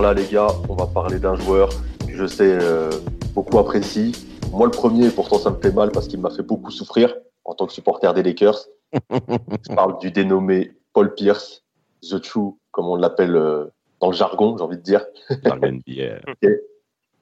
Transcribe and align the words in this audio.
Là, 0.00 0.14
les 0.14 0.26
gars, 0.26 0.48
on 0.68 0.74
va 0.74 0.86
parler 0.86 1.18
d'un 1.18 1.34
joueur 1.36 1.68
que 2.06 2.16
je 2.16 2.26
sais 2.26 2.58
euh, 2.60 2.90
beaucoup 3.34 3.58
apprécie. 3.58 4.12
Moi, 4.52 4.66
le 4.66 4.70
premier, 4.72 5.10
pourtant, 5.10 5.38
ça 5.38 5.50
me 5.50 5.56
fait 5.60 5.72
mal 5.72 5.90
parce 5.90 6.08
qu'il 6.08 6.20
m'a 6.20 6.30
fait 6.30 6.42
beaucoup 6.42 6.70
souffrir 6.70 7.14
en 7.44 7.54
tant 7.54 7.66
que 7.66 7.72
supporter 7.72 8.12
des 8.14 8.22
Lakers. 8.22 8.66
je 9.10 9.74
parle 9.74 9.98
du 9.98 10.10
dénommé 10.10 10.72
Paul 10.92 11.14
Pierce, 11.14 11.62
The 12.02 12.20
True, 12.20 12.54
comme 12.72 12.86
on 12.86 12.96
l'appelle 12.96 13.36
euh, 13.36 13.66
dans 14.00 14.10
le 14.10 14.16
jargon, 14.16 14.56
j'ai 14.56 14.64
envie 14.64 14.76
de 14.76 14.82
dire. 14.82 15.04
Dans 15.44 15.56
NBA. 15.56 16.20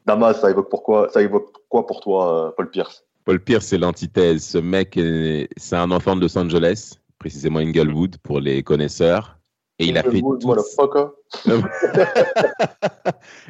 Damas, 0.07 0.41
ça 0.41 0.51
évoque 0.51 0.71
pourquoi 0.71 1.11
Ça 1.11 1.21
évoque 1.21 1.53
quoi 1.69 1.87
pour 1.87 2.01
toi, 2.01 2.47
euh, 2.47 2.51
Paul 2.57 2.71
Pierce? 2.71 3.05
Paul 3.25 3.41
Pierce, 3.41 3.67
c'est 3.67 3.79
l'antithèse. 3.79 4.43
Ce 4.45 4.57
mec, 4.59 4.97
est- 4.97 5.49
c'est 5.59 5.77
un 5.77 5.91
enfant 5.91 6.17
de 6.17 6.23
Los 6.23 6.39
Angeles, 6.39 6.95
précisément 7.19 7.59
Inglewood 7.59 8.17
pour 8.23 8.41
les 8.41 8.63
connaisseurs. 8.63 9.38
Et 9.79 9.87
il 9.87 9.99
a 9.99 10.03
fait 10.03 10.23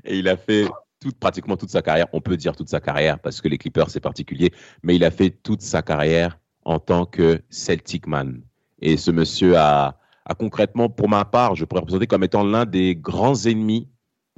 et 0.05 0.19
il 0.19 0.29
a 0.29 0.37
fait 0.37 0.67
toute, 1.01 1.19
pratiquement 1.19 1.57
toute 1.57 1.71
sa 1.71 1.81
carrière. 1.81 2.07
On 2.13 2.21
peut 2.21 2.37
dire 2.37 2.55
toute 2.55 2.69
sa 2.69 2.81
carrière 2.81 3.19
parce 3.19 3.41
que 3.41 3.49
les 3.49 3.57
Clippers, 3.57 3.89
c'est 3.91 4.01
particulier. 4.01 4.53
Mais 4.83 4.97
il 4.97 5.05
a 5.05 5.11
fait 5.11 5.31
toute 5.31 5.63
sa 5.63 5.81
carrière 5.81 6.39
en 6.65 6.79
tant 6.79 7.07
que 7.07 7.41
Celtic 7.49 8.07
man. 8.07 8.43
Et 8.81 8.97
ce 8.97 9.11
monsieur 9.11 9.57
a, 9.57 9.99
a 10.27 10.35
concrètement, 10.35 10.89
pour 10.89 11.09
ma 11.09 11.25
part, 11.25 11.55
je 11.55 11.65
pourrais 11.65 11.81
représenter 11.81 12.07
comme 12.07 12.25
étant 12.25 12.45
l'un 12.45 12.67
des 12.67 12.95
grands 12.95 13.47
ennemis 13.47 13.89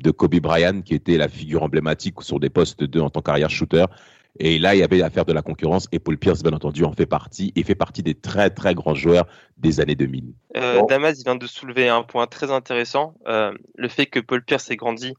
de 0.01 0.11
Kobe 0.11 0.37
Bryant, 0.37 0.83
qui 0.83 0.95
était 0.95 1.19
la 1.19 1.29
figure 1.29 1.63
emblématique 1.63 2.23
sur 2.23 2.41
des 2.41 2.51
postes 2.51 2.85
2 2.85 3.01
en 3.01 3.11
tant 3.11 3.21
qu'arrière 3.21 3.51
shooter. 3.51 3.85
Et 4.39 4.59
là, 4.59 4.75
il 4.75 4.79
y 4.79 4.83
avait 4.83 5.03
à 5.03 5.11
faire 5.11 5.25
de 5.25 5.33
la 5.33 5.43
concurrence. 5.43 5.89
Et 5.93 5.99
Paul 5.99 6.17
Pierce, 6.17 6.43
bien 6.43 6.53
entendu, 6.53 6.85
en 6.85 6.93
fait 6.93 7.07
partie 7.07 7.53
et 7.57 7.63
fait 7.65 7.75
partie 7.75 8.03
des 8.03 8.15
très, 8.15 8.51
très 8.51 8.75
grands 8.75 8.95
joueurs 8.95 9.27
des 9.59 9.81
années 9.81 9.97
2000. 9.97 10.33
Euh, 10.57 10.81
Bon. 10.81 10.87
Damas 10.87 11.19
il 11.19 11.25
vient 11.25 11.37
de 11.37 11.47
soulever 11.47 11.89
un 11.89 12.03
point 12.03 12.27
très 12.27 12.51
intéressant, 12.51 13.15
euh, 13.27 13.53
le 13.77 13.89
fait 13.89 14.07
que 14.07 14.21
Paul 14.21 14.43
Pierce 14.45 14.71
ait 14.71 14.77
grandi 14.77 15.15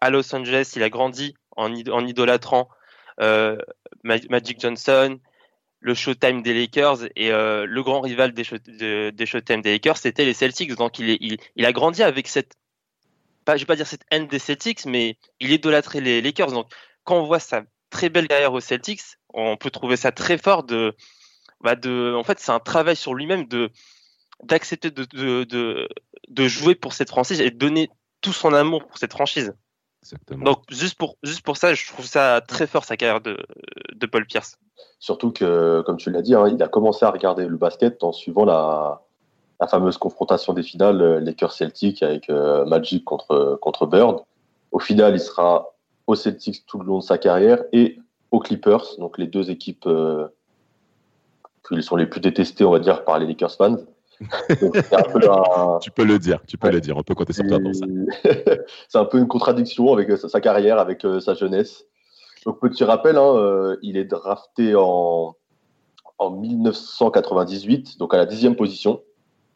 à 0.00 0.10
Los 0.10 0.34
Angeles, 0.34 0.72
il 0.76 0.82
a 0.82 0.90
grandi 0.90 1.34
en, 1.56 1.72
id- 1.74 1.90
en 1.90 2.06
idolâtrant 2.06 2.68
euh, 3.20 3.56
Ma- 4.02 4.16
Magic 4.30 4.60
Johnson, 4.60 5.18
le 5.80 5.94
Showtime 5.94 6.42
des 6.42 6.54
Lakers 6.54 7.04
et 7.14 7.30
euh, 7.30 7.66
le 7.66 7.82
grand 7.82 8.00
rival 8.00 8.32
des, 8.32 8.44
show, 8.44 8.56
de- 8.66 9.10
des 9.10 9.26
Showtime 9.26 9.60
des 9.60 9.72
Lakers, 9.72 9.98
c'était 9.98 10.24
les 10.24 10.32
Celtics. 10.34 10.74
Donc 10.74 10.98
il, 10.98 11.10
est, 11.10 11.18
il, 11.20 11.36
il 11.56 11.64
a 11.66 11.72
grandi 11.72 12.02
avec 12.02 12.26
cette, 12.28 12.54
pas, 13.44 13.56
je 13.56 13.62
vais 13.62 13.66
pas 13.66 13.76
dire 13.76 13.86
cette 13.86 14.04
haine 14.10 14.26
des 14.26 14.38
Celtics, 14.38 14.86
mais 14.86 15.16
il 15.40 15.52
idolâtrait 15.52 16.00
les 16.00 16.22
Lakers. 16.22 16.50
Donc 16.50 16.66
quand 17.04 17.18
on 17.20 17.26
voit 17.26 17.38
sa 17.38 17.62
très 17.94 18.08
belle 18.10 18.28
carrière 18.28 18.52
aux 18.52 18.60
Celtics, 18.70 19.04
on 19.32 19.56
peut 19.56 19.70
trouver 19.70 19.96
ça 19.96 20.10
très 20.10 20.36
fort 20.36 20.64
de, 20.64 20.94
bah 21.62 21.76
de, 21.76 22.12
en 22.20 22.24
fait 22.24 22.38
c'est 22.40 22.52
un 22.52 22.64
travail 22.72 22.96
sur 22.96 23.14
lui-même 23.14 23.46
de 23.46 23.70
d'accepter 24.42 24.90
de, 24.90 25.04
de, 25.04 25.44
de, 25.44 25.88
de 26.28 26.48
jouer 26.48 26.74
pour 26.74 26.92
cette 26.92 27.10
franchise 27.14 27.40
et 27.40 27.50
de 27.50 27.56
donner 27.56 27.88
tout 28.20 28.32
son 28.32 28.52
amour 28.52 28.84
pour 28.88 28.98
cette 28.98 29.12
franchise. 29.12 29.54
Exactement. 30.02 30.44
Donc 30.44 30.58
juste 30.70 30.96
pour 30.98 31.16
juste 31.22 31.42
pour 31.42 31.56
ça, 31.56 31.72
je 31.72 31.86
trouve 31.86 32.04
ça 32.04 32.40
très 32.40 32.66
fort 32.66 32.84
sa 32.84 32.96
carrière 32.96 33.20
de, 33.20 33.38
de 33.94 34.06
Paul 34.06 34.26
Pierce. 34.26 34.58
Surtout 34.98 35.30
que, 35.30 35.82
comme 35.86 35.98
tu 35.98 36.10
l'as 36.10 36.22
dit, 36.22 36.34
hein, 36.34 36.48
il 36.48 36.62
a 36.62 36.68
commencé 36.68 37.04
à 37.04 37.10
regarder 37.10 37.46
le 37.46 37.56
basket 37.56 38.02
en 38.02 38.12
suivant 38.12 38.44
la, 38.44 39.02
la 39.60 39.66
fameuse 39.66 39.98
confrontation 39.98 40.52
des 40.52 40.62
finales 40.62 41.00
euh, 41.00 41.20
Lakers-Celtic 41.20 42.02
avec 42.02 42.28
euh, 42.28 42.64
Magic 42.64 43.04
contre, 43.04 43.58
contre 43.60 43.86
Bird. 43.86 44.16
Au 44.72 44.80
final, 44.80 45.14
il 45.14 45.20
sera 45.20 45.73
aux 46.06 46.14
Celtics 46.14 46.64
tout 46.66 46.78
le 46.78 46.86
long 46.86 46.98
de 46.98 47.02
sa 47.04 47.18
carrière 47.18 47.62
et 47.72 47.98
aux 48.30 48.40
Clippers, 48.40 48.84
donc 48.98 49.18
les 49.18 49.26
deux 49.26 49.50
équipes 49.50 49.86
euh, 49.86 50.26
qui 51.68 51.82
sont 51.82 51.96
les 51.96 52.06
plus 52.06 52.20
détestées, 52.20 52.64
on 52.64 52.70
va 52.70 52.78
dire, 52.78 53.04
par 53.04 53.18
les 53.18 53.26
Lakers 53.26 53.52
fans. 53.52 53.76
Donc, 54.60 54.76
c'est 54.76 54.94
un 54.94 55.02
peu 55.02 55.28
un- 55.28 55.78
Tu 55.80 55.90
peux 55.90 56.04
le 56.04 56.18
dire, 56.20 56.40
tu 56.46 56.56
peux 56.56 56.68
Ouais. 56.68 56.72
le 56.74 56.80
dire. 56.80 56.96
On 56.96 57.02
peut 57.02 57.14
compter 57.16 57.32
sur 57.32 57.44
toi 57.48 57.58
pour 57.58 57.74
ça. 57.74 57.84
c'est 58.88 58.98
un 58.98 59.04
peu 59.06 59.18
une 59.18 59.26
contradiction 59.26 59.92
avec 59.92 60.08
euh, 60.08 60.16
sa, 60.16 60.28
sa 60.28 60.40
carrière, 60.40 60.78
avec 60.78 61.04
euh, 61.04 61.18
sa 61.18 61.34
jeunesse. 61.34 61.84
Donc, 62.46 62.60
petit 62.60 62.84
rappel, 62.84 63.16
hein, 63.16 63.34
euh, 63.36 63.76
il 63.82 63.96
est 63.96 64.04
drafté 64.04 64.74
en, 64.76 65.34
en 66.18 66.30
1998, 66.30 67.98
donc 67.98 68.14
à 68.14 68.18
la 68.18 68.26
dixième 68.26 68.54
position. 68.56 69.02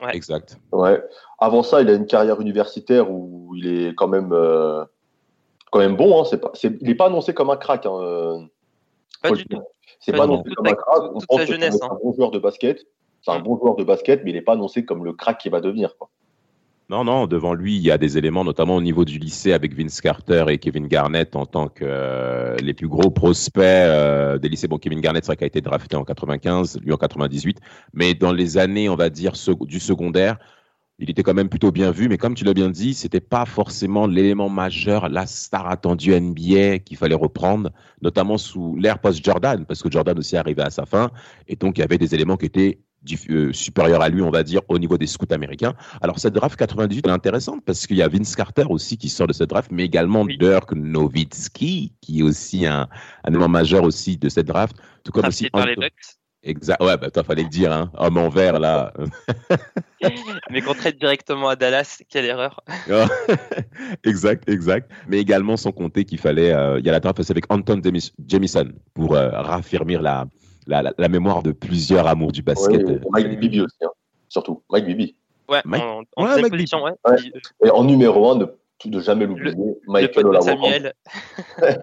Ouais. 0.02 0.14
Exact. 0.16 0.58
Ouais. 0.72 1.02
Avant 1.38 1.62
ça, 1.62 1.80
il 1.80 1.88
a 1.88 1.94
une 1.94 2.06
carrière 2.06 2.40
universitaire 2.40 3.10
où 3.10 3.54
il 3.54 3.66
est 3.66 3.94
quand 3.94 4.08
même, 4.08 4.32
euh, 4.32 4.84
quand 5.70 5.78
même 5.80 5.96
bon. 5.96 6.20
Hein. 6.20 6.24
C'est 6.28 6.38
pas, 6.40 6.50
c'est- 6.54 6.76
il 6.80 6.86
n'est 6.88 6.94
pas 6.94 7.06
annoncé 7.06 7.34
comme 7.34 7.50
un 7.50 7.56
crack. 7.56 7.86
Hein, 7.86 7.92
euh, 8.00 8.38
Pas 9.22 9.30
du 9.32 9.44
tout. 9.46 9.60
C'est 10.00 10.12
Pas 10.12 10.24
annoncé 10.24 10.50
comme 10.54 10.66
un 10.66 10.74
crack. 10.74 11.02
On 11.14 11.20
pense 11.20 11.44
que 11.44 11.46
c'est 11.58 11.64
hein. 11.64 11.88
un 11.90 11.98
bon 12.02 12.12
joueur 12.14 12.30
de 12.30 12.38
basket. 12.38 12.86
C'est 13.22 13.32
un 13.32 13.40
Mm. 13.40 13.42
bon 13.42 13.58
joueur 13.58 13.74
de 13.76 13.84
basket, 13.84 14.22
mais 14.24 14.30
il 14.30 14.34
n'est 14.34 14.42
pas 14.42 14.52
annoncé 14.52 14.84
comme 14.84 15.04
le 15.04 15.12
crack 15.12 15.38
qu'il 15.38 15.50
va 15.50 15.60
devenir. 15.60 15.96
Quoi. 15.98 16.08
Non, 16.90 17.04
non, 17.04 17.26
devant 17.26 17.52
lui, 17.52 17.76
il 17.76 17.82
y 17.82 17.90
a 17.90 17.98
des 17.98 18.16
éléments, 18.16 18.44
notamment 18.44 18.76
au 18.76 18.80
niveau 18.80 19.04
du 19.04 19.18
lycée 19.18 19.52
avec 19.52 19.74
Vince 19.74 20.00
Carter 20.00 20.44
et 20.48 20.56
Kevin 20.58 20.86
Garnett 20.86 21.36
en 21.36 21.44
tant 21.44 21.68
que 21.68 21.84
euh, 21.84 22.56
les 22.62 22.72
plus 22.72 22.88
gros 22.88 23.10
prospects 23.10 23.62
euh, 23.62 24.38
des 24.38 24.48
lycées. 24.48 24.68
Bon, 24.68 24.78
Kevin 24.78 25.00
Garnett, 25.00 25.22
c'est 25.24 25.28
vrai 25.30 25.36
qu'il 25.36 25.44
a 25.44 25.48
été 25.48 25.60
drafté 25.60 25.96
en 25.96 26.04
95, 26.04 26.78
lui 26.80 26.92
en 26.92 26.96
98. 26.96 27.58
Mais 27.92 28.14
dans 28.14 28.32
les 28.32 28.56
années, 28.56 28.88
on 28.88 28.96
va 28.96 29.10
dire, 29.10 29.32
du 29.62 29.80
secondaire, 29.80 30.38
il 30.98 31.10
était 31.10 31.22
quand 31.22 31.34
même 31.34 31.48
plutôt 31.48 31.70
bien 31.70 31.90
vu. 31.90 32.08
Mais 32.08 32.18
comme 32.18 32.34
tu 32.34 32.44
l'as 32.44 32.54
bien 32.54 32.70
dit, 32.70 32.94
c'était 32.94 33.20
pas 33.20 33.44
forcément 33.44 34.06
l'élément 34.06 34.48
majeur, 34.48 35.08
la 35.08 35.26
star 35.26 35.68
attendue 35.68 36.18
NBA 36.18 36.80
qu'il 36.80 36.96
fallait 36.96 37.14
reprendre, 37.14 37.70
notamment 38.02 38.38
sous 38.38 38.76
l'ère 38.76 38.98
post-Jordan, 38.98 39.64
parce 39.64 39.82
que 39.82 39.90
Jordan 39.90 40.18
aussi 40.18 40.36
arrivait 40.36 40.62
à 40.62 40.70
sa 40.70 40.86
fin. 40.86 41.10
Et 41.46 41.56
donc, 41.56 41.78
il 41.78 41.82
y 41.82 41.84
avait 41.84 41.98
des 41.98 42.14
éléments 42.14 42.36
qui 42.36 42.46
étaient 42.46 42.78
euh, 43.30 43.52
supérieurs 43.52 44.02
à 44.02 44.08
lui, 44.08 44.22
on 44.22 44.30
va 44.30 44.42
dire, 44.42 44.60
au 44.68 44.78
niveau 44.78 44.98
des 44.98 45.06
scouts 45.06 45.26
américains. 45.30 45.74
Alors, 46.02 46.18
cette 46.18 46.34
draft 46.34 46.58
98 46.58 47.02
elle 47.04 47.10
est 47.10 47.14
intéressante 47.14 47.62
parce 47.64 47.86
qu'il 47.86 47.96
y 47.96 48.02
a 48.02 48.08
Vince 48.08 48.34
Carter 48.34 48.64
aussi 48.68 48.98
qui 48.98 49.08
sort 49.08 49.28
de 49.28 49.32
cette 49.32 49.50
draft, 49.50 49.70
mais 49.70 49.84
également 49.84 50.22
Oui. 50.22 50.36
Dirk 50.36 50.72
Nowitzki, 50.72 51.92
qui 52.00 52.20
est 52.20 52.22
aussi 52.22 52.66
un, 52.66 52.88
un 53.22 53.30
élément 53.30 53.48
majeur 53.48 53.84
aussi 53.84 54.16
de 54.16 54.28
cette 54.28 54.46
draft. 54.46 54.76
Tout 55.04 55.12
comme 55.12 55.26
aussi 55.26 55.44
les 55.44 55.76
Bucks. 55.76 56.18
Exact. 56.44 56.80
Ouais, 56.82 56.96
bah, 56.96 57.10
toi, 57.10 57.24
fallait 57.24 57.42
le 57.42 57.48
dire, 57.48 57.72
hein. 57.72 57.90
Homme 57.96 58.16
en 58.18 58.28
vert, 58.28 58.60
là. 58.60 58.92
Mais 60.50 60.60
qu'on 60.62 60.74
traite 60.74 60.98
directement 60.98 61.48
à 61.48 61.56
Dallas, 61.56 62.00
quelle 62.08 62.24
erreur. 62.26 62.60
exact, 64.04 64.48
exact. 64.48 64.90
Mais 65.08 65.18
également, 65.18 65.56
sans 65.56 65.72
compter 65.72 66.04
qu'il 66.04 66.18
fallait, 66.18 66.52
euh, 66.52 66.78
il 66.78 66.86
y 66.86 66.88
a 66.88 66.92
la 66.92 67.00
draft 67.00 67.18
aussi 67.20 67.32
avec 67.32 67.52
Anton 67.52 67.80
Jamis- 67.82 68.12
Jamison 68.26 68.68
pour 68.94 69.14
euh, 69.14 69.30
raffermir 69.30 70.00
la, 70.00 70.26
la, 70.66 70.82
la, 70.82 70.92
la 70.96 71.08
mémoire 71.08 71.42
de 71.42 71.52
plusieurs 71.52 72.06
amours 72.06 72.32
du 72.32 72.42
basket. 72.42 72.86
Ouais, 72.86 73.00
Mike 73.10 73.40
Bibi 73.40 73.60
aussi, 73.60 73.76
hein. 73.82 73.90
surtout. 74.28 74.62
Mike 74.70 74.86
Bibi. 74.86 75.16
Ouais, 75.48 75.60
Mike- 75.64 75.82
en, 75.82 76.02
en 76.16 76.24
Ouais, 76.24 76.40
Mike 76.40 76.52
position, 76.52 76.82
ouais. 76.84 76.92
Ouais. 77.04 77.16
Puis, 77.16 77.32
euh, 77.34 77.66
Et 77.66 77.70
en 77.70 77.82
numéro 77.84 78.30
un, 78.30 78.36
ne, 78.36 78.44
de 78.86 79.00
jamais 79.00 79.26
l'oublier, 79.26 79.54
le 79.56 79.92
Michael. 79.92 80.26
Samuel, 80.40 80.94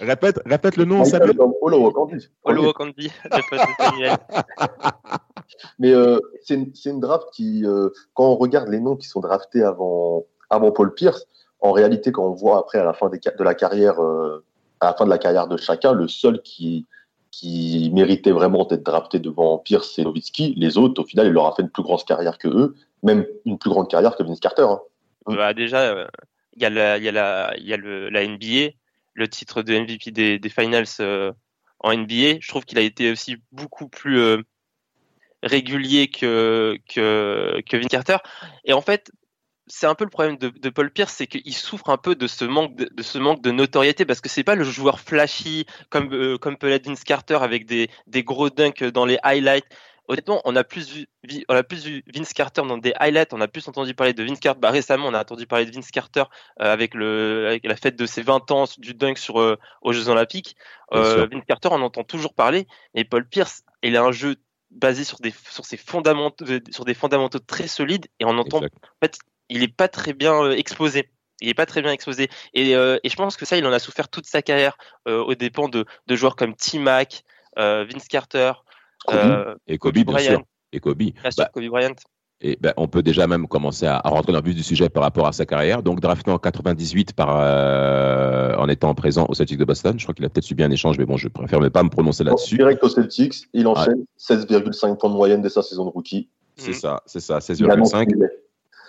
Répète, 0.00 0.40
répète 0.44 0.76
le 0.76 0.84
nom, 0.84 0.98
Michael 0.98 1.10
Samuel. 1.20 1.36
Pote 3.48 3.60
de 3.60 3.84
Samuel. 3.84 4.16
Mais 5.78 5.92
euh, 5.92 6.18
c'est 6.42 6.54
une, 6.54 6.74
c'est 6.74 6.90
une 6.90 7.00
draft 7.00 7.28
qui, 7.32 7.64
euh, 7.64 7.90
quand 8.14 8.24
on 8.26 8.36
regarde 8.36 8.68
les 8.68 8.80
noms 8.80 8.96
qui 8.96 9.06
sont 9.06 9.20
draftés 9.20 9.62
avant, 9.62 10.24
avant 10.50 10.72
Paul 10.72 10.92
Pierce, 10.94 11.26
en 11.60 11.72
réalité, 11.72 12.10
quand 12.12 12.24
on 12.26 12.34
voit 12.34 12.58
après 12.58 12.78
à 12.78 12.84
la 12.84 12.92
fin 12.92 13.08
des 13.08 13.18
de 13.18 13.44
la 13.44 13.54
carrière, 13.54 14.02
euh, 14.02 14.44
à 14.80 14.86
la 14.86 14.94
fin 14.94 15.04
de 15.04 15.10
la 15.10 15.18
carrière 15.18 15.46
de 15.46 15.56
chacun, 15.56 15.92
le 15.92 16.08
seul 16.08 16.42
qui, 16.42 16.86
qui 17.30 17.90
méritait 17.94 18.32
vraiment 18.32 18.64
d'être 18.64 18.82
drafté 18.82 19.18
devant 19.20 19.58
Pierce, 19.58 19.92
c'est 19.94 20.02
Nowitzki. 20.02 20.54
Les 20.56 20.76
autres, 20.76 21.02
au 21.02 21.04
final, 21.06 21.26
il 21.28 21.32
leur 21.32 21.46
a 21.46 21.52
fait 21.54 21.62
une 21.62 21.70
plus 21.70 21.82
grosse 21.82 22.04
carrière 22.04 22.38
que 22.38 22.48
eux, 22.48 22.74
même 23.02 23.24
une 23.44 23.58
plus 23.58 23.70
grande 23.70 23.88
carrière 23.88 24.16
que 24.16 24.22
Vince 24.22 24.40
Carter. 24.40 24.62
hein. 24.68 24.80
Bah, 25.26 25.54
déjà, 25.54 25.80
euh, 25.80 26.06
il 26.54 26.62
y 26.62 26.66
a, 26.66 26.70
la, 26.70 26.98
il 26.98 27.04
y 27.04 27.08
a, 27.08 27.12
la, 27.12 27.54
il 27.58 27.66
y 27.66 27.72
a 27.72 27.76
le, 27.76 28.08
la 28.08 28.26
NBA, 28.26 28.74
le 29.14 29.28
titre 29.28 29.62
de 29.62 29.78
MVP 29.78 30.10
des, 30.10 30.38
des 30.38 30.48
finals 30.48 30.86
euh, 31.00 31.32
en 31.80 31.94
NBA. 31.94 32.40
Je 32.40 32.48
trouve 32.48 32.64
qu'il 32.64 32.78
a 32.78 32.82
été 32.82 33.10
aussi 33.10 33.36
beaucoup 33.52 33.88
plus 33.88 34.18
euh, 34.18 34.42
régulier 35.42 36.08
que, 36.08 36.78
que, 36.88 37.60
que 37.68 37.76
Vince 37.76 37.88
Carter. 37.88 38.16
Et 38.64 38.72
en 38.72 38.80
fait, 38.80 39.10
c'est 39.66 39.86
un 39.86 39.94
peu 39.94 40.04
le 40.04 40.10
problème 40.10 40.36
de, 40.36 40.70
Paul 40.70 40.90
Pierce, 40.90 41.14
c'est 41.14 41.26
qu'il 41.26 41.54
souffre 41.54 41.90
un 41.90 41.96
peu 41.96 42.14
de 42.14 42.26
ce 42.26 42.44
manque 42.44 42.76
de, 42.76 43.02
ce 43.02 43.18
manque 43.18 43.42
de 43.42 43.50
notoriété 43.50 44.04
parce 44.04 44.20
que 44.20 44.28
c'est 44.28 44.44
pas 44.44 44.54
le 44.54 44.64
joueur 44.64 45.00
flashy 45.00 45.66
comme 45.90 46.12
euh, 46.12 46.38
comme 46.38 46.56
peut 46.56 46.68
l'être 46.68 46.86
Vince 46.86 47.02
Carter 47.02 47.38
avec 47.40 47.66
des, 47.66 47.90
des 48.06 48.22
gros 48.22 48.48
dunks 48.48 48.84
dans 48.84 49.04
les 49.04 49.18
highlights. 49.22 49.66
Honnêtement, 50.08 50.40
on 50.44 50.54
a 50.56 50.64
plus 50.64 50.90
vu, 50.90 51.06
on 51.48 51.54
a 51.54 51.62
plus 51.62 51.84
vu 51.84 52.04
Vince 52.14 52.32
Carter 52.32 52.62
dans 52.66 52.78
des 52.78 52.92
highlights, 52.96 53.32
on 53.32 53.40
a 53.40 53.48
plus 53.48 53.66
entendu 53.68 53.94
parler 53.94 54.12
de 54.12 54.22
Vince 54.22 54.40
Carter. 54.40 54.60
Bah, 54.60 54.70
récemment, 54.70 55.08
on 55.08 55.14
a 55.14 55.20
entendu 55.20 55.46
parler 55.46 55.66
de 55.66 55.72
Vince 55.72 55.90
Carter 55.90 56.24
euh, 56.60 56.72
avec 56.72 56.94
le 56.94 57.46
avec 57.48 57.66
la 57.66 57.76
fête 57.76 57.96
de 57.96 58.06
ses 58.06 58.22
20 58.22 58.50
ans 58.50 58.64
du 58.78 58.94
dunk 58.94 59.18
sur 59.18 59.40
euh, 59.40 59.56
aux 59.82 59.92
Jeux 59.92 60.08
Olympiques. 60.08 60.56
Vince 60.92 61.44
Carter, 61.48 61.68
on 61.72 61.82
entend 61.82 62.04
toujours 62.04 62.34
parler, 62.34 62.66
mais 62.94 63.04
Paul 63.04 63.26
Pierce, 63.28 63.62
il 63.82 63.96
a 63.96 64.02
un 64.02 64.12
jeu 64.12 64.36
basé 64.70 65.04
sur 65.04 65.20
des 65.20 65.32
sur 65.50 65.64
ses 65.64 65.76
fondamentaux 65.76 66.44
sur 66.70 66.84
des 66.84 66.94
fondamentaux 66.94 67.38
très 67.38 67.68
solides 67.68 68.06
et 68.18 68.24
on 68.24 68.36
entend 68.36 68.58
en 68.58 69.00
fait 69.00 69.18
il 69.48 69.62
est 69.62 69.74
pas 69.74 69.88
très 69.88 70.12
bien 70.12 70.42
euh, 70.42 70.52
exposé. 70.52 71.10
Il 71.40 71.48
est 71.48 71.54
pas 71.54 71.66
très 71.66 71.82
bien 71.82 71.92
exposé. 71.92 72.30
Et, 72.54 72.74
euh, 72.74 72.98
et, 73.02 73.10
je 73.10 73.16
pense 73.16 73.36
que 73.36 73.44
ça, 73.44 73.56
il 73.58 73.66
en 73.66 73.72
a 73.72 73.78
souffert 73.78 74.08
toute 74.08 74.26
sa 74.26 74.40
carrière 74.40 74.78
euh, 75.06 75.22
aux 75.22 75.34
dépens 75.34 75.68
de, 75.68 75.84
de, 76.06 76.16
joueurs 76.16 76.34
comme 76.34 76.54
T-Mac, 76.54 77.24
Vince 77.56 78.08
Carter, 78.08 78.52
et 79.66 79.78
Kobe. 79.78 79.94
Bien 79.94 80.18
sûr. 80.18 80.42
Et 80.72 80.80
Kobe. 80.80 80.98
Bien 80.98 81.12
bah, 81.36 81.50
Kobe 81.52 81.68
Bryant. 81.68 81.94
Et 82.42 82.58
ben, 82.60 82.74
on 82.76 82.86
peut 82.86 83.02
déjà 83.02 83.26
même 83.26 83.48
commencer 83.48 83.86
à, 83.86 83.98
rentrer 84.04 84.32
dans 84.32 84.40
le 84.40 84.44
vif 84.44 84.54
du 84.54 84.62
sujet 84.62 84.90
par 84.90 85.02
rapport 85.02 85.26
à 85.26 85.32
sa 85.32 85.46
carrière. 85.46 85.82
Donc, 85.82 86.00
drafté 86.00 86.30
en 86.30 86.38
98 86.38 87.14
par, 87.14 87.30
en 88.58 88.68
étant 88.68 88.94
présent 88.94 89.26
au 89.30 89.34
Celtics 89.34 89.58
de 89.58 89.64
Boston. 89.64 89.98
Je 89.98 90.04
crois 90.04 90.14
qu'il 90.14 90.24
a 90.24 90.28
peut-être 90.28 90.44
subi 90.44 90.62
un 90.62 90.70
échange, 90.70 90.98
mais 90.98 91.06
bon, 91.06 91.16
je 91.16 91.28
préfère 91.28 91.60
ne 91.60 91.70
pas 91.70 91.82
me 91.82 91.88
prononcer 91.88 92.24
là-dessus. 92.24 92.56
Direct 92.56 92.84
au 92.84 92.90
Celtics, 92.90 93.46
il 93.54 93.66
enchaîne 93.66 94.04
16,5 94.18 94.98
points 94.98 95.10
de 95.10 95.14
moyenne 95.14 95.40
dès 95.40 95.48
sa 95.48 95.62
saison 95.62 95.86
de 95.86 95.90
rookie. 95.90 96.28
C'est 96.56 96.74
ça, 96.74 97.02
c'est 97.06 97.20
ça, 97.20 97.38
16,5. 97.38 98.28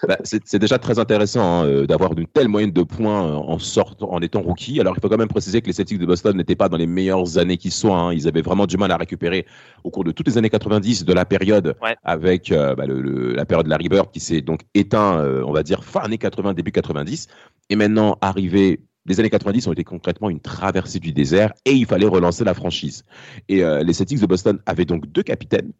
Bah, 0.07 0.17
c'est 0.23 0.59
déjà 0.59 0.77
très 0.77 0.99
intéressant 0.99 1.61
hein, 1.61 1.65
euh, 1.65 1.87
d'avoir 1.87 2.15
une 2.17 2.27
telle 2.27 2.47
moyenne 2.47 2.71
de 2.71 2.83
points 2.83 3.27
euh, 3.27 3.33
en 3.33 3.57
sortant, 3.57 4.11
en 4.11 4.21
étant 4.21 4.41
rookie. 4.41 4.79
Alors 4.79 4.93
il 4.95 5.01
faut 5.01 5.09
quand 5.09 5.17
même 5.17 5.27
préciser 5.27 5.61
que 5.61 5.67
les 5.67 5.73
Celtics 5.73 5.97
de 5.97 6.05
Boston 6.05 6.37
n'étaient 6.37 6.55
pas 6.55 6.69
dans 6.69 6.77
les 6.77 6.87
meilleures 6.87 7.37
années 7.37 7.57
qui 7.57 7.71
soient. 7.71 7.97
Hein. 7.97 8.13
Ils 8.13 8.27
avaient 8.27 8.41
vraiment 8.41 8.67
du 8.67 8.77
mal 8.77 8.91
à 8.91 8.97
récupérer 8.97 9.45
au 9.83 9.89
cours 9.89 10.03
de 10.03 10.11
toutes 10.11 10.27
les 10.27 10.37
années 10.37 10.49
90 10.49 11.05
de 11.05 11.13
la 11.13 11.25
période 11.25 11.75
avec 12.03 12.51
euh, 12.51 12.75
bah, 12.75 12.85
le, 12.85 13.33
la 13.33 13.45
période 13.45 13.65
de 13.65 13.69
Larry 13.69 13.89
Bird 13.89 14.11
qui 14.11 14.19
s'est 14.19 14.41
donc 14.41 14.61
éteint, 14.73 15.23
on 15.45 15.51
va 15.51 15.63
dire 15.63 15.83
fin 15.83 16.01
années 16.01 16.17
80, 16.17 16.53
début 16.53 16.71
90, 16.71 17.27
et 17.69 17.75
maintenant 17.75 18.17
arrivé 18.21 18.81
les 19.05 19.19
années 19.19 19.29
90 19.29 19.67
ont 19.67 19.71
été 19.71 19.83
concrètement 19.83 20.29
une 20.29 20.41
traversée 20.41 20.99
du 20.99 21.13
désert 21.13 21.53
et 21.65 21.71
il 21.71 21.85
fallait 21.85 22.07
relancer 22.07 22.43
la 22.43 22.53
franchise. 22.53 23.03
Et 23.47 23.63
les 23.83 23.93
Celtics 23.93 24.19
de 24.19 24.25
Boston 24.25 24.59
avaient 24.65 24.85
donc 24.85 25.07
deux 25.07 25.23
capitaines 25.23 25.71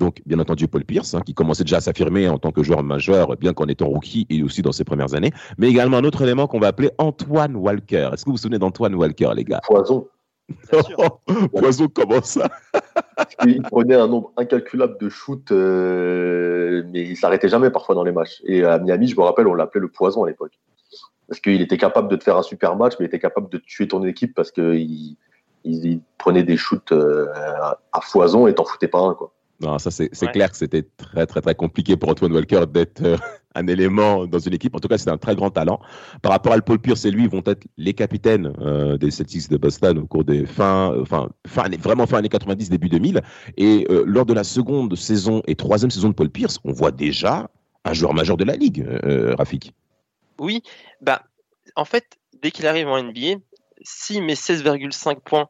donc, 0.00 0.20
bien 0.26 0.38
entendu, 0.38 0.66
Paul 0.66 0.84
Pierce, 0.84 1.14
hein, 1.14 1.20
qui 1.24 1.34
commençait 1.34 1.64
déjà 1.64 1.76
à 1.76 1.80
s'affirmer 1.80 2.28
en 2.28 2.38
tant 2.38 2.50
que 2.50 2.62
joueur 2.62 2.82
majeur, 2.82 3.36
bien 3.36 3.52
qu'en 3.52 3.66
étant 3.66 3.86
rookie 3.86 4.26
et 4.28 4.42
aussi 4.42 4.60
dans 4.60 4.72
ses 4.72 4.84
premières 4.84 5.14
années. 5.14 5.30
Mais 5.56 5.68
également 5.68 5.98
un 5.98 6.04
autre 6.04 6.22
élément 6.22 6.46
qu'on 6.46 6.58
va 6.58 6.68
appeler 6.68 6.90
Antoine 6.98 7.54
Walker. 7.54 8.10
Est-ce 8.12 8.24
que 8.24 8.30
vous 8.30 8.36
vous 8.36 8.42
souvenez 8.42 8.58
d'Antoine 8.58 8.94
Walker, 8.94 9.30
les 9.36 9.44
gars? 9.44 9.60
Poison. 9.64 10.08
Poison, 11.54 11.88
comment 11.94 12.22
ça? 12.22 12.50
Il 13.46 13.62
prenait 13.62 13.94
un 13.94 14.08
nombre 14.08 14.32
incalculable 14.36 14.98
de 14.98 15.08
shoots, 15.08 15.52
euh, 15.52 16.82
mais 16.92 17.02
il 17.02 17.16
s'arrêtait 17.16 17.48
jamais 17.48 17.70
parfois 17.70 17.94
dans 17.94 18.04
les 18.04 18.12
matchs. 18.12 18.42
Et 18.44 18.64
à 18.64 18.78
Miami, 18.78 19.06
je 19.06 19.16
me 19.16 19.22
rappelle, 19.22 19.46
on 19.46 19.54
l'appelait 19.54 19.80
le 19.80 19.88
poison 19.88 20.24
à 20.24 20.28
l'époque. 20.28 20.58
Parce 21.28 21.40
qu'il 21.40 21.62
était 21.62 21.78
capable 21.78 22.08
de 22.08 22.16
te 22.16 22.24
faire 22.24 22.36
un 22.36 22.42
super 22.42 22.76
match, 22.76 22.94
mais 22.98 23.06
il 23.06 23.08
était 23.08 23.20
capable 23.20 23.48
de 23.48 23.58
tuer 23.58 23.88
ton 23.88 24.04
équipe 24.04 24.34
parce 24.34 24.50
qu'il 24.50 25.16
il, 25.64 26.00
prenait 26.18 26.42
des 26.42 26.58
shoots 26.58 26.92
euh, 26.92 27.26
à 27.92 28.00
foison 28.02 28.46
et 28.46 28.54
t'en 28.54 28.64
foutais 28.64 28.88
pas 28.88 29.00
un. 29.00 29.14
Quoi. 29.14 29.32
Non, 29.60 29.78
ça 29.78 29.90
c'est 29.90 30.10
clair 30.32 30.50
que 30.50 30.56
c'était 30.56 30.82
très 30.82 31.26
très 31.26 31.40
très 31.40 31.54
compliqué 31.54 31.96
pour 31.96 32.08
Antoine 32.08 32.32
Walker 32.32 32.64
d'être 32.68 33.02
euh, 33.02 33.16
un 33.54 33.66
élément 33.68 34.26
dans 34.26 34.40
une 34.40 34.52
équipe. 34.54 34.74
En 34.74 34.80
tout 34.80 34.88
cas, 34.88 34.98
c'est 34.98 35.10
un 35.10 35.16
très 35.16 35.36
grand 35.36 35.50
talent. 35.50 35.80
Par 36.22 36.32
rapport 36.32 36.52
à 36.52 36.60
Paul 36.60 36.80
Pierce 36.80 37.04
et 37.04 37.12
lui, 37.12 37.24
ils 37.24 37.28
vont 37.28 37.42
être 37.46 37.64
les 37.76 37.94
capitaines 37.94 38.52
euh, 38.60 38.98
des 38.98 39.12
Celtics 39.12 39.48
de 39.48 39.56
Boston 39.56 39.98
au 39.98 40.06
cours 40.06 40.24
des 40.24 40.44
fins, 40.44 40.92
euh, 40.92 41.02
enfin 41.02 41.28
fin, 41.46 41.68
vraiment 41.78 42.06
fin 42.06 42.18
années 42.18 42.28
90, 42.28 42.68
début 42.68 42.88
2000. 42.88 43.22
Et 43.56 43.86
lors 44.06 44.26
de 44.26 44.34
la 44.34 44.42
seconde 44.42 44.96
saison 44.96 45.40
et 45.46 45.54
troisième 45.54 45.90
saison 45.90 46.08
de 46.08 46.14
Paul 46.14 46.30
Pierce, 46.30 46.58
on 46.64 46.72
voit 46.72 46.90
déjà 46.90 47.48
un 47.84 47.92
joueur 47.92 48.12
majeur 48.12 48.36
de 48.36 48.44
la 48.44 48.56
ligue, 48.56 48.84
Rafik. 49.38 49.72
Oui, 50.38 50.62
bah 51.00 51.22
en 51.76 51.84
fait, 51.84 52.04
dès 52.42 52.50
qu'il 52.50 52.66
arrive 52.66 52.88
en 52.88 53.00
NBA, 53.00 53.38
s'il 53.82 54.24
met 54.24 54.34
16,5 54.34 55.20
points 55.20 55.48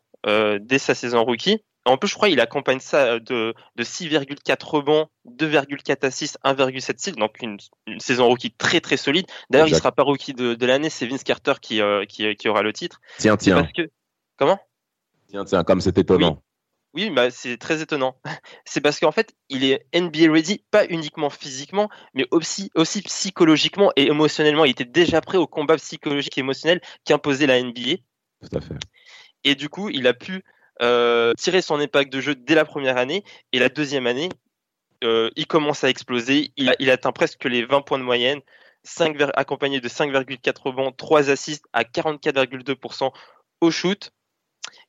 dès 0.60 0.78
sa 0.78 0.94
saison 0.94 1.24
rookie, 1.24 1.62
en 1.86 1.98
plus, 1.98 2.08
je 2.08 2.14
crois 2.14 2.28
qu'il 2.28 2.40
accompagne 2.40 2.80
ça 2.80 3.04
euh, 3.04 3.20
de, 3.20 3.54
de 3.76 3.84
6,4 3.84 4.64
rebonds, 4.64 5.08
2,4 5.28 6.06
assists, 6.06 6.38
1,7 6.44 6.98
steals, 6.98 7.16
donc 7.16 7.36
une, 7.42 7.58
saison 7.98 8.26
rookie 8.26 8.52
très 8.52 8.80
très 8.80 8.96
solide. 8.96 9.26
D'ailleurs, 9.50 9.68
il 9.68 9.76
sera 9.76 9.92
pas 9.92 10.02
rookie 10.02 10.32
de, 10.32 10.54
de 10.54 10.66
l'année, 10.66 10.90
c'est 10.90 11.06
Vince 11.06 11.24
Carter 11.24 11.54
qui, 11.60 11.80
euh, 11.80 12.04
qui, 12.06 12.34
qui, 12.36 12.48
aura 12.48 12.62
le 12.62 12.72
titre. 12.72 13.00
Tiens, 13.18 13.36
tiens. 13.36 13.60
Parce 13.60 13.72
que... 13.72 13.90
Comment? 14.36 14.58
Tiens, 15.28 15.44
tiens, 15.44 15.64
comme 15.64 15.80
c'est 15.80 15.96
étonnant. 15.98 16.42
Oui, 16.94 17.10
bah, 17.10 17.30
c'est 17.30 17.58
très 17.58 17.82
étonnant. 17.82 18.16
C'est 18.64 18.80
parce 18.80 19.00
qu'en 19.00 19.10
fait, 19.10 19.34
il 19.48 19.64
est 19.64 19.84
NBA 19.94 20.32
ready, 20.32 20.64
pas 20.70 20.86
uniquement 20.86 21.28
physiquement, 21.28 21.90
mais 22.14 22.26
aussi, 22.30 22.70
aussi 22.76 23.02
psychologiquement 23.02 23.90
et 23.96 24.06
émotionnellement. 24.06 24.64
Il 24.64 24.70
était 24.70 24.84
déjà 24.84 25.20
prêt 25.20 25.36
au 25.36 25.48
combat 25.48 25.76
psychologique 25.76 26.38
et 26.38 26.40
émotionnel 26.40 26.80
qu'imposait 27.04 27.48
la 27.48 27.60
NBA. 27.60 27.96
Tout 28.42 28.56
à 28.56 28.60
fait. 28.60 28.74
Et 29.42 29.56
du 29.56 29.68
coup, 29.68 29.90
il 29.90 30.06
a 30.06 30.14
pu 30.14 30.44
euh, 30.82 31.32
tirer 31.34 31.62
son 31.62 31.78
impact 31.78 32.12
de 32.12 32.20
jeu 32.20 32.34
dès 32.34 32.54
la 32.54 32.64
première 32.64 32.96
année. 32.96 33.24
Et 33.52 33.58
la 33.58 33.68
deuxième 33.68 34.06
année, 34.06 34.28
euh, 35.04 35.30
il 35.36 35.46
commence 35.46 35.84
à 35.84 35.88
exploser. 35.88 36.52
Il, 36.56 36.90
atteint 36.90 37.12
presque 37.12 37.44
les 37.44 37.64
20 37.64 37.82
points 37.82 37.98
de 37.98 38.04
moyenne, 38.04 38.40
5, 38.82 39.16
accompagné 39.34 39.80
de 39.80 39.88
5,4 39.88 40.62
rebonds, 40.62 40.92
3 40.92 41.30
assists 41.30 41.66
à 41.72 41.84
44,2% 41.84 43.12
au 43.60 43.70
shoot. 43.70 44.10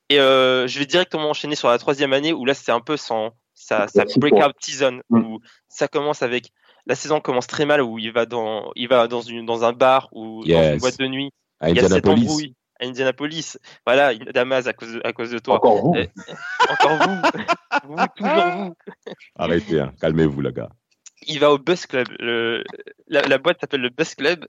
Et 0.10 0.20
euh, 0.20 0.68
je 0.68 0.80
vais 0.80 0.86
directement 0.86 1.30
enchaîner 1.30 1.56
sur 1.56 1.70
la 1.70 1.78
troisième 1.78 2.14
année 2.14 2.32
où 2.32 2.46
là 2.46 2.54
c'est 2.54 2.72
un 2.72 2.80
peu 2.80 2.96
sans 2.96 3.32
sa, 3.56 3.88
breakout 4.18 4.54
season 4.60 5.02
mm. 5.10 5.20
où 5.20 5.40
ça 5.68 5.88
commence 5.88 6.22
avec 6.22 6.52
la 6.86 6.94
saison 6.94 7.20
commence 7.20 7.48
très 7.48 7.66
mal 7.66 7.82
où 7.82 7.98
il 7.98 8.12
va 8.12 8.28
dans 8.28 8.72
il 8.76 8.88
va 8.88 9.08
dans 9.08 9.22
une 9.22 9.48
dans 9.48 9.64
un 9.64 9.74
bar 9.74 10.10
ou 10.12 10.44
dans 10.46 10.74
une 10.74 10.78
boîte 10.78 11.00
de 11.00 11.08
nuit. 11.08 11.32
il 11.66 11.76
y 11.76 11.80
a 11.80 11.90
cette 11.90 12.08
embrouille 12.08 12.54
à 12.80 12.86
Indianapolis. 12.86 13.58
Voilà, 13.86 14.16
Damas 14.16 14.68
à 14.68 14.74
cause 14.74 14.94
de, 14.94 15.02
à 15.04 15.14
cause 15.14 15.32
de 15.32 15.40
toi. 15.40 15.56
Encore 15.56 15.82
vous. 15.82 15.96
encore 16.70 17.08
vous. 17.08 17.22
vous, 17.96 18.06
toujours 18.16 18.46
vous. 18.52 18.76
Arrêtez, 19.36 19.80
hein. 19.80 19.94
calmez-vous, 20.00 20.42
les 20.42 20.52
gars. 20.52 20.70
Il 21.28 21.40
va 21.40 21.52
au 21.52 21.58
Bus 21.58 21.86
Club. 21.86 22.08
la, 23.08 23.38
boîte 23.38 23.60
s'appelle 23.62 23.82
le 23.82 23.90
Bus 23.90 24.16
Club 24.16 24.48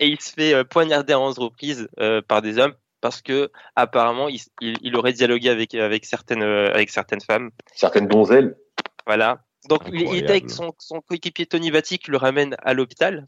et 0.00 0.08
il 0.08 0.20
se 0.20 0.32
fait 0.32 0.54
euh, 0.54 0.64
poignarder 0.64 1.14
en 1.14 1.26
11 1.26 1.38
reprises 1.38 1.88
euh, 2.00 2.20
par 2.22 2.42
des 2.42 2.58
hommes 2.58 2.74
parce 3.00 3.22
que 3.22 3.50
apparemment 3.76 4.28
il, 4.28 4.40
il, 4.60 4.96
aurait 4.96 5.12
dialogué 5.12 5.50
avec 5.50 5.74
avec 5.74 6.04
certaines 6.04 6.42
euh, 6.42 6.72
avec 6.72 6.90
certaines 6.90 7.20
femmes. 7.20 7.50
Certaines 7.74 8.08
donzelles. 8.08 8.56
Voilà. 9.06 9.42
Donc 9.68 9.82
il, 9.92 10.16
était 10.16 10.30
avec 10.30 10.50
son, 10.50 10.72
son 10.78 11.00
coéquipier 11.00 11.46
Tony 11.46 11.70
Vatti 11.70 11.98
qui 11.98 12.10
le 12.10 12.16
ramène 12.16 12.56
à 12.62 12.72
l'hôpital. 12.72 13.24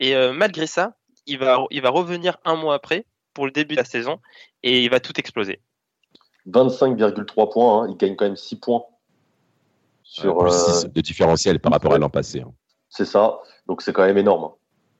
Et 0.00 0.14
malgré 0.32 0.66
ça, 0.66 0.94
il 1.26 1.38
va, 1.38 1.64
il 1.70 1.80
va 1.80 1.88
revenir 1.88 2.36
un 2.44 2.54
mois 2.54 2.74
après 2.74 3.06
pour 3.36 3.44
le 3.44 3.52
début 3.52 3.74
de 3.74 3.80
la 3.80 3.84
saison 3.84 4.18
et 4.62 4.82
il 4.82 4.88
va 4.88 4.98
tout 4.98 5.12
exploser. 5.20 5.60
25,3 6.48 7.52
points, 7.52 7.82
hein. 7.82 7.88
il 7.90 7.96
gagne 7.98 8.16
quand 8.16 8.24
même 8.24 8.34
6 8.34 8.56
points. 8.56 8.82
Sur, 10.02 10.38
plus 10.38 10.50
6 10.50 10.56
euh, 10.56 10.88
de 10.88 11.00
différentiel 11.02 11.60
par 11.60 11.72
rapport 11.72 11.92
à 11.92 11.98
l'an 11.98 12.08
passé. 12.08 12.40
Hein. 12.40 12.52
C'est 12.88 13.04
ça, 13.04 13.38
donc 13.66 13.82
c'est 13.82 13.92
quand 13.92 14.06
même 14.06 14.16
énorme. 14.16 14.44
Hein. 14.44 14.54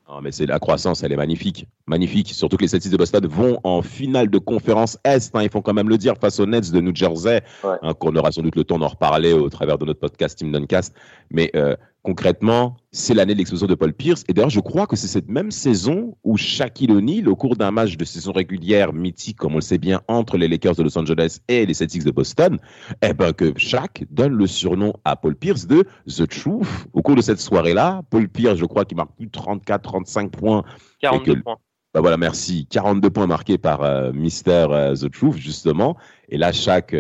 Ah, 0.09 0.21
mais 0.23 0.33
c'est 0.33 0.47
la 0.47 0.59
croissance, 0.59 1.03
elle 1.03 1.13
est 1.13 1.17
magnifique. 1.17 1.67
Magnifique. 1.87 2.29
Surtout 2.29 2.57
que 2.57 2.63
les 2.63 2.69
Celtics 2.69 2.93
de 2.93 2.97
Boston 2.97 3.27
vont 3.27 3.59
en 3.65 3.83
finale 3.83 4.29
de 4.29 4.39
conférence 4.39 4.99
Est. 5.03 5.35
Hein, 5.35 5.43
il 5.43 5.51
faut 5.51 5.63
quand 5.63 5.75
même 5.75 5.89
le 5.89 5.99
dire 5.99 6.15
face 6.21 6.39
aux 6.39 6.47
Nets 6.47 6.71
de 6.71 6.81
New 6.81 6.95
Jersey. 6.95 7.43
Hein, 7.65 7.95
qu'on 7.95 8.15
aura 8.15 8.31
sans 8.31 8.43
doute 8.43 8.55
le 8.55 8.63
temps 8.63 8.79
d'en 8.79 8.87
reparler 8.87 9.33
au 9.33 9.49
travers 9.49 9.79
de 9.79 9.85
notre 9.85 9.99
podcast 9.99 10.39
Team 10.39 10.53
Duncast. 10.53 10.95
Mais 11.31 11.51
euh, 11.57 11.75
concrètement, 12.07 12.77
c'est 12.93 13.15
l'année 13.15 13.33
de 13.33 13.39
l'explosion 13.39 13.67
de 13.67 13.75
Paul 13.75 13.93
Pierce. 13.93 14.23
Et 14.29 14.33
d'ailleurs, 14.33 14.49
je 14.49 14.61
crois 14.61 14.87
que 14.87 14.95
c'est 14.95 15.09
cette 15.09 15.29
même 15.29 15.51
saison 15.51 16.17
où 16.23 16.37
Shaquille 16.37 16.93
O'Neal, 16.93 17.29
au 17.29 17.35
cours 17.35 17.57
d'un 17.57 17.73
match 17.73 17.97
de 17.97 18.05
saison 18.05 18.31
régulière 18.31 18.93
mythique, 18.93 19.39
comme 19.39 19.55
on 19.55 19.57
le 19.57 19.61
sait 19.61 19.77
bien, 19.77 20.01
entre 20.07 20.39
les 20.39 20.47
Lakers 20.47 20.77
de 20.77 20.85
Los 20.85 20.97
Angeles 20.97 21.41
et 21.49 21.67
les 21.67 21.75
Celtics 21.75 22.05
de 22.05 22.13
Boston, 22.13 22.61
eh 23.03 23.13
ben 23.13 23.33
que 23.33 23.53
Shaq 23.59 24.05
donne 24.09 24.35
le 24.35 24.47
surnom 24.47 24.93
à 25.05 25.17
Paul 25.17 25.35
Pierce 25.35 25.67
de 25.67 25.85
The 26.07 26.29
Truth. 26.29 26.69
Au 26.93 27.03
cours 27.03 27.17
de 27.17 27.23
cette 27.23 27.41
soirée-là, 27.41 28.03
Paul 28.09 28.29
Pierce, 28.29 28.57
je 28.57 28.67
crois 28.67 28.85
qu'il 28.85 28.97
marque 28.97 29.17
plus 29.17 29.27
de 29.27 29.33
34, 29.33 29.83
35 29.83 30.31
points. 30.31 30.63
42 31.01 31.43
points. 31.43 31.57
Ben 31.93 32.03
voilà, 32.03 32.17
merci. 32.17 32.69
42 32.71 33.11
points 33.11 33.27
marqués 33.27 33.59
par 33.59 33.83
euh, 33.83 34.13
Mister 34.13 34.67
euh, 34.71 34.95
The 34.95 35.11
Truth, 35.11 35.39
justement. 35.39 35.97
Et 36.29 36.39
là, 36.39 36.53
Shaq 36.53 36.95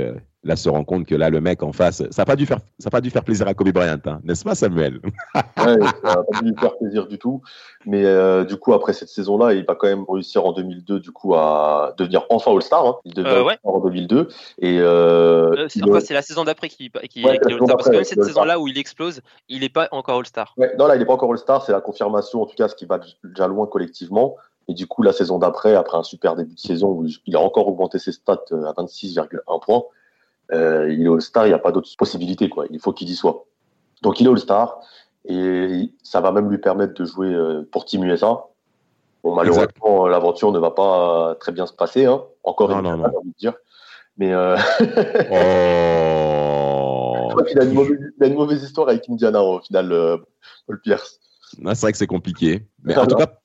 là 0.46 0.56
se 0.56 0.68
rend 0.68 0.84
compte 0.84 1.06
que 1.06 1.14
là 1.14 1.28
le 1.28 1.40
mec 1.40 1.62
en 1.62 1.72
face, 1.72 2.02
ça 2.10 2.22
n'a 2.22 2.24
pas 2.26 2.36
dû 2.36 2.46
faire, 2.46 2.58
ça 2.78 2.88
pas 2.90 3.00
dû 3.00 3.10
faire 3.10 3.24
plaisir 3.24 3.46
à 3.48 3.54
Kobe 3.54 3.70
Bryant, 3.70 3.98
hein, 4.06 4.20
n'est-ce 4.24 4.44
pas 4.44 4.54
Samuel? 4.54 5.00
Ouais, 5.34 5.42
ça 5.56 5.68
n'a 6.04 6.16
pas 6.16 6.40
dû 6.40 6.48
lui 6.50 6.54
faire 6.58 6.76
plaisir 6.78 7.06
du 7.06 7.18
tout. 7.18 7.42
Mais 7.84 8.04
euh, 8.04 8.44
du 8.44 8.56
coup 8.56 8.72
après 8.72 8.92
cette 8.92 9.08
saison-là, 9.08 9.52
il 9.52 9.64
va 9.64 9.74
quand 9.74 9.86
même 9.88 10.04
réussir 10.08 10.44
en 10.44 10.52
2002 10.52 11.00
du 11.00 11.10
coup 11.12 11.34
à 11.34 11.94
devenir 11.98 12.24
enfin 12.30 12.52
All-Star. 12.52 12.86
Hein. 12.86 12.96
Il 13.04 13.14
devient 13.14 13.28
Euh, 13.28 13.44
ouais. 13.44 13.52
All-Star 13.64 13.74
en 13.74 13.80
2002 13.80 14.28
et 14.58 14.78
euh, 14.80 15.52
Euh, 15.56 15.66
c'est 15.68 15.82
enfin, 15.82 16.00
la 16.10 16.22
saison 16.22 16.44
d'après 16.44 16.68
qui, 16.68 16.90
qui, 17.10 17.24
Ouais, 17.24 17.36
est 17.36 17.46
All-Star. 17.46 17.76
Parce 17.76 17.88
que 17.88 17.94
même 17.94 18.04
cette 18.04 18.24
saison-là 18.24 18.58
où 18.58 18.68
il 18.68 18.78
explose, 18.78 19.20
il 19.48 19.60
n'est 19.60 19.68
pas 19.68 19.88
encore 19.90 20.18
All-Star. 20.18 20.54
Ouais, 20.56 20.74
non, 20.78 20.86
là, 20.86 20.96
il 20.96 20.98
n'est 20.98 21.04
pas 21.04 21.14
encore 21.14 21.30
All-Star, 21.32 21.64
c'est 21.64 21.72
la 21.72 21.80
confirmation, 21.80 22.42
en 22.42 22.46
tout 22.46 22.56
cas, 22.56 22.68
ce 22.68 22.74
qui 22.74 22.86
va 22.86 23.00
déjà 23.24 23.46
loin 23.46 23.66
collectivement. 23.66 24.36
Et 24.68 24.74
du 24.74 24.86
coup, 24.86 25.02
la 25.02 25.12
saison 25.12 25.38
d'après, 25.38 25.74
après 25.74 25.96
un 25.96 26.02
super 26.02 26.34
début 26.34 26.54
de 26.54 26.60
saison 26.60 26.88
où 26.88 27.06
il 27.26 27.36
a 27.36 27.40
encore 27.40 27.68
augmenté 27.68 27.98
ses 27.98 28.12
stats 28.12 28.44
à 28.50 28.72
26,1 28.72 29.60
points, 29.64 29.84
euh, 30.52 30.92
il 30.92 31.04
est 31.04 31.08
All-Star, 31.08 31.46
il 31.46 31.50
n'y 31.50 31.54
a 31.54 31.58
pas 31.58 31.72
d'autre 31.72 31.88
possibilité, 31.98 32.48
quoi. 32.48 32.66
Il 32.70 32.80
faut 32.80 32.92
qu'il 32.92 33.08
y 33.10 33.14
soit. 33.14 33.44
Donc, 34.02 34.20
il 34.20 34.26
est 34.26 34.30
All-Star 34.30 34.78
et 35.24 35.90
ça 36.02 36.20
va 36.20 36.32
même 36.32 36.50
lui 36.50 36.58
permettre 36.58 36.94
de 36.94 37.04
jouer 37.04 37.28
euh, 37.28 37.62
pour 37.70 37.84
Team 37.84 38.04
USA. 38.04 38.44
Bon, 39.24 39.34
malheureusement, 39.34 40.06
l'aventure 40.06 40.52
ne 40.52 40.58
va 40.58 40.70
pas 40.70 41.36
très 41.40 41.52
bien 41.52 41.66
se 41.66 41.72
passer, 41.72 42.06
hein. 42.06 42.22
Encore 42.44 42.70
Non, 42.70 42.78
une 42.78 42.98
fois, 43.00 43.10
j'ai 43.10 43.16
envie 43.16 43.30
de 43.30 43.38
dire. 43.38 43.54
Mais 44.18 44.32
euh, 44.32 44.56
Oh 45.30 47.40
a, 47.60 47.64
une 47.64 47.72
mauvaise- 47.72 47.98
il 48.18 48.24
a 48.24 48.26
une 48.28 48.34
mauvaise 48.34 48.62
histoire 48.62 48.88
avec 48.88 49.08
Indiana, 49.08 49.42
au 49.42 49.60
final, 49.60 50.18
Paul 50.66 50.80
Pierce. 50.80 51.18
Ouais, 51.62 51.74
c'est 51.74 51.82
vrai 51.82 51.92
que 51.92 51.98
c'est 51.98 52.06
compliqué. 52.06 52.66
Mais 52.84 52.94
Ah 52.96 53.02
en 53.02 53.06
tout 53.06 53.16
cas, 53.16 53.38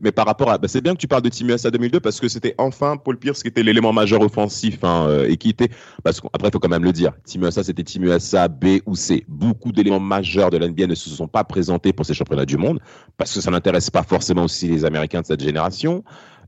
mais, 0.00 0.12
par 0.12 0.26
rapport 0.26 0.50
à. 0.50 0.58
bah, 0.58 0.68
c'est 0.68 0.80
bien 0.80 0.94
que 0.94 0.98
tu 0.98 1.08
parles 1.08 1.22
de 1.22 1.28
Team 1.28 1.50
USA 1.50 1.70
2002 1.70 2.00
parce 2.00 2.20
que 2.20 2.28
c'était 2.28 2.54
enfin 2.58 2.96
Paul 2.96 3.18
Pierce 3.18 3.42
qui 3.42 3.48
était 3.48 3.62
l'élément 3.62 3.92
majeur 3.92 4.20
offensif 4.20 4.78
hein, 4.82 5.06
euh, 5.08 5.28
et 5.28 5.36
qui 5.36 5.50
était. 5.50 5.68
Parce 6.02 6.20
qu'après, 6.20 6.50
faut 6.50 6.58
quand 6.58 6.68
même 6.68 6.84
le 6.84 6.92
dire. 6.92 7.12
Team 7.24 7.44
USA, 7.44 7.62
c'était 7.62 7.84
Team 7.84 8.04
USA 8.04 8.48
B 8.48 8.80
ou 8.86 8.94
C. 8.94 9.24
Beaucoup 9.28 9.72
d'éléments 9.72 10.00
majeurs 10.00 10.50
de 10.50 10.58
l'NBA 10.58 10.86
ne 10.86 10.94
se 10.94 11.10
sont 11.10 11.28
pas 11.28 11.44
présentés 11.44 11.92
pour 11.92 12.06
ces 12.06 12.14
championnats 12.14 12.46
du 12.46 12.56
monde 12.56 12.80
parce 13.16 13.32
que 13.34 13.40
ça 13.40 13.50
n'intéresse 13.50 13.90
pas 13.90 14.02
forcément 14.02 14.44
aussi 14.44 14.68
les 14.68 14.84
Américains 14.84 15.20
de 15.20 15.26
cette 15.26 15.42
génération. 15.42 16.02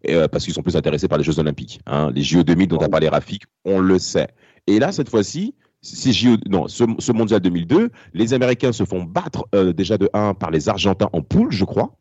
et, 0.04 0.14
euh, 0.14 0.28
parce 0.28 0.44
qu'ils 0.44 0.54
sont 0.54 0.62
plus 0.62 0.76
intéressés 0.76 1.08
par 1.08 1.18
les 1.18 1.24
Jeux 1.24 1.38
Olympiques. 1.38 1.80
Hein. 1.86 2.10
Les 2.14 2.22
JO 2.22 2.42
2000 2.42 2.68
dont 2.68 2.78
as 2.78 2.88
parlé, 2.88 3.08
Rafik, 3.08 3.44
on 3.64 3.80
le 3.80 3.98
sait. 3.98 4.28
Et 4.66 4.78
là, 4.78 4.92
cette 4.92 5.08
fois-ci, 5.08 5.54
JO, 5.82 6.36
non, 6.46 6.66
ce, 6.68 7.12
mondial 7.12 7.40
2002, 7.40 7.90
les 8.14 8.34
Américains 8.34 8.72
se 8.72 8.84
font 8.84 9.04
battre 9.04 9.46
euh, 9.54 9.72
déjà 9.72 9.96
de 9.96 10.10
1 10.12 10.34
par 10.34 10.50
les 10.50 10.68
Argentins 10.68 11.08
en 11.12 11.22
poule, 11.22 11.52
je 11.52 11.64
crois. 11.64 11.94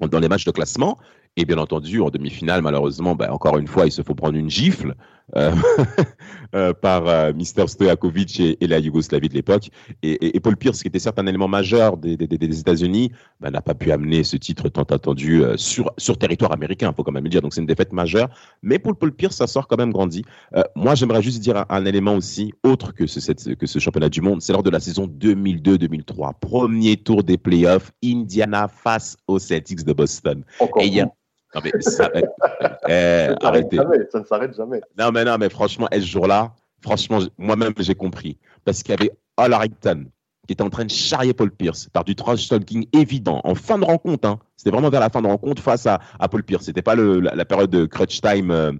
Dans 0.00 0.18
les 0.18 0.28
matchs 0.28 0.44
de 0.44 0.50
classement. 0.50 0.98
Et 1.36 1.44
bien 1.44 1.58
entendu, 1.58 2.00
en 2.00 2.10
demi-finale, 2.10 2.62
malheureusement, 2.62 3.14
ben, 3.14 3.30
encore 3.30 3.58
une 3.58 3.68
fois, 3.68 3.86
il 3.86 3.92
se 3.92 4.02
faut 4.02 4.14
prendre 4.14 4.36
une 4.36 4.50
gifle 4.50 4.94
par 6.80 7.06
euh, 7.08 7.32
Mister 7.34 7.66
Stojakovic 7.66 8.40
et, 8.40 8.56
et 8.62 8.66
la 8.66 8.78
Yougoslavie 8.78 9.28
de 9.28 9.34
l'époque. 9.34 9.70
Et, 10.02 10.12
et- 10.12 10.36
et 10.36 10.40
Paul 10.40 10.56
Pierce, 10.56 10.80
qui 10.82 10.88
était 10.88 10.98
certes 10.98 11.18
un 11.18 11.26
élément 11.26 11.48
majeur 11.48 11.96
des, 11.96 12.16
des- 12.16 12.26
des- 12.26 12.38
des 12.38 12.60
États-Unis, 12.60 13.12
ben, 13.40 13.50
n'a 13.50 13.60
pas 13.60 13.74
pu 13.74 13.92
amener 13.92 14.24
ce 14.24 14.36
titre 14.36 14.68
tant 14.68 14.82
attendu 14.84 15.44
euh, 15.44 15.56
sur, 15.56 15.92
sur 15.98 16.16
territoire 16.18 16.52
américain, 16.52 16.90
il 16.90 16.94
faut 16.96 17.02
quand 17.04 17.12
même 17.12 17.24
le 17.24 17.30
dire. 17.30 17.42
Donc 17.42 17.52
c'est 17.54 17.60
une 17.60 17.66
défaite 17.66 17.92
majeure. 17.92 18.28
Mais 18.62 18.78
pour 18.78 18.96
Paul 18.96 19.12
Pierce, 19.12 19.36
ça 19.36 19.46
sort 19.46 19.66
quand 19.68 19.76
même 19.76 19.92
grandi. 19.92 20.24
Euh, 20.56 20.62
moi, 20.74 20.94
j'aimerais 20.94 21.22
juste 21.22 21.40
dire 21.40 21.56
un, 21.58 21.66
un 21.68 21.84
élément 21.84 22.14
aussi, 22.14 22.52
autre 22.64 22.92
que 22.94 23.06
ce, 23.06 23.20
cette- 23.20 23.54
que 23.56 23.66
ce 23.66 23.78
championnat 23.78 24.08
du 24.08 24.20
monde, 24.20 24.40
c'est 24.42 24.52
lors 24.52 24.62
de 24.62 24.70
la 24.70 24.80
saison 24.80 25.06
2002-2003. 25.06 26.32
Premier 26.40 26.96
tour 26.96 27.22
des 27.22 27.36
playoffs, 27.38 27.92
Indiana 28.04 28.68
face 28.68 29.16
aux 29.26 29.38
Celtics 29.38 29.84
de 29.84 29.92
Boston. 29.92 30.42
Encore 30.60 30.82
Et 30.82 30.86
il 30.86 30.94
y 30.94 31.00
a- 31.00 31.04
vous. 31.04 31.12
Non, 31.54 31.60
mais 31.64 31.72
ça, 31.80 32.10
eh, 32.14 33.28
Ça 33.40 33.48
arrêtez. 33.48 33.76
jamais, 33.76 33.98
ça 34.10 34.20
ne 34.20 34.24
s'arrête 34.24 34.54
jamais. 34.54 34.80
Non, 34.98 35.10
mais 35.12 35.24
non, 35.24 35.36
mais 35.38 35.48
franchement, 35.48 35.88
et 35.90 36.00
ce 36.00 36.06
jour-là, 36.06 36.52
franchement, 36.82 37.20
moi-même, 37.38 37.72
j'ai 37.78 37.94
compris. 37.94 38.38
Parce 38.64 38.82
qu'il 38.82 38.94
y 38.94 38.98
avait 38.98 39.12
Al 39.36 39.52
Harrington 39.52 40.04
qui 40.46 40.52
était 40.54 40.62
en 40.62 40.70
train 40.70 40.86
de 40.86 40.90
charrier 40.90 41.34
Paul 41.34 41.50
Pierce 41.50 41.88
par 41.92 42.04
du 42.04 42.14
trash 42.14 42.48
talking 42.48 42.86
évident 42.94 43.42
en 43.44 43.54
fin 43.54 43.78
de 43.78 43.84
rencontre. 43.84 44.26
Hein. 44.26 44.38
C'était 44.56 44.70
vraiment 44.70 44.88
vers 44.88 45.00
la 45.00 45.10
fin 45.10 45.20
de 45.20 45.26
rencontre 45.26 45.62
face 45.62 45.86
à, 45.86 46.00
à 46.18 46.28
Paul 46.28 46.42
Pierce. 46.42 46.64
C'était 46.64 46.80
pas 46.80 46.94
le, 46.94 47.20
la, 47.20 47.34
la 47.34 47.44
période 47.44 47.68
de 47.70 47.84
crutch 47.84 48.22
time 48.22 48.50
euh, 48.50 48.72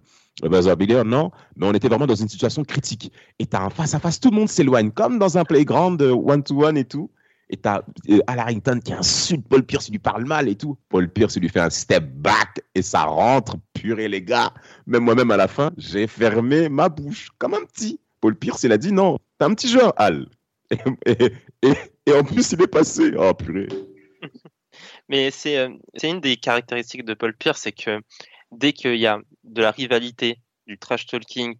non, 0.42 1.30
mais 1.56 1.66
on 1.66 1.72
était 1.72 1.88
vraiment 1.88 2.06
dans 2.06 2.14
une 2.14 2.28
situation 2.28 2.64
critique. 2.64 3.12
Et 3.38 3.46
t'as 3.46 3.60
un 3.60 3.70
face 3.70 3.94
à 3.94 3.98
face, 3.98 4.20
tout 4.20 4.30
le 4.30 4.36
monde 4.36 4.48
s'éloigne, 4.48 4.90
comme 4.92 5.18
dans 5.18 5.36
un 5.36 5.44
playground 5.44 6.00
one 6.00 6.42
to 6.42 6.64
one 6.64 6.76
et 6.76 6.84
tout. 6.84 7.10
Et 7.50 7.56
t'as 7.56 7.82
euh, 8.10 8.18
Al 8.26 8.38
Harrington 8.40 8.78
qui 8.84 8.92
insulte 8.92 9.46
Paul 9.48 9.64
Pierce, 9.64 9.88
il 9.88 9.92
lui 9.92 9.98
parle 9.98 10.24
mal 10.26 10.48
et 10.48 10.54
tout. 10.54 10.76
Paul 10.88 11.08
Pierce, 11.10 11.36
lui 11.38 11.48
fait 11.48 11.60
un 11.60 11.70
step 11.70 12.04
back 12.04 12.60
et 12.74 12.82
ça 12.82 13.04
rentre. 13.04 13.56
Purée, 13.72 14.08
les 14.08 14.22
gars. 14.22 14.52
Même 14.86 15.04
moi-même, 15.04 15.30
à 15.30 15.36
la 15.36 15.48
fin, 15.48 15.70
j'ai 15.78 16.06
fermé 16.06 16.68
ma 16.68 16.88
bouche 16.88 17.28
comme 17.38 17.54
un 17.54 17.64
petit. 17.64 18.00
Paul 18.20 18.34
Pierce, 18.36 18.64
il 18.64 18.72
a 18.72 18.78
dit 18.78 18.92
non, 18.92 19.18
t'es 19.38 19.44
un 19.46 19.54
petit 19.54 19.68
joueur, 19.68 19.92
Al. 19.96 20.26
Et, 21.06 21.32
et- 21.62 22.12
en 22.12 22.24
plus, 22.24 22.52
il 22.52 22.62
est 22.62 22.66
passé. 22.66 23.12
Oh, 23.16 23.32
purée. 23.34 23.68
Mais 25.08 25.30
c'est 25.30 25.56
euh, 25.58 25.70
c'est 25.94 26.10
une 26.10 26.20
des 26.20 26.36
caractéristiques 26.36 27.04
de 27.04 27.14
Paul 27.14 27.34
Pierce, 27.34 27.62
c'est 27.62 27.72
que 27.72 28.00
dès 28.52 28.72
qu'il 28.72 28.96
y 28.96 29.06
a 29.06 29.18
de 29.44 29.62
la 29.62 29.70
rivalité, 29.70 30.38
du 30.66 30.78
trash 30.78 31.06
talking, 31.06 31.56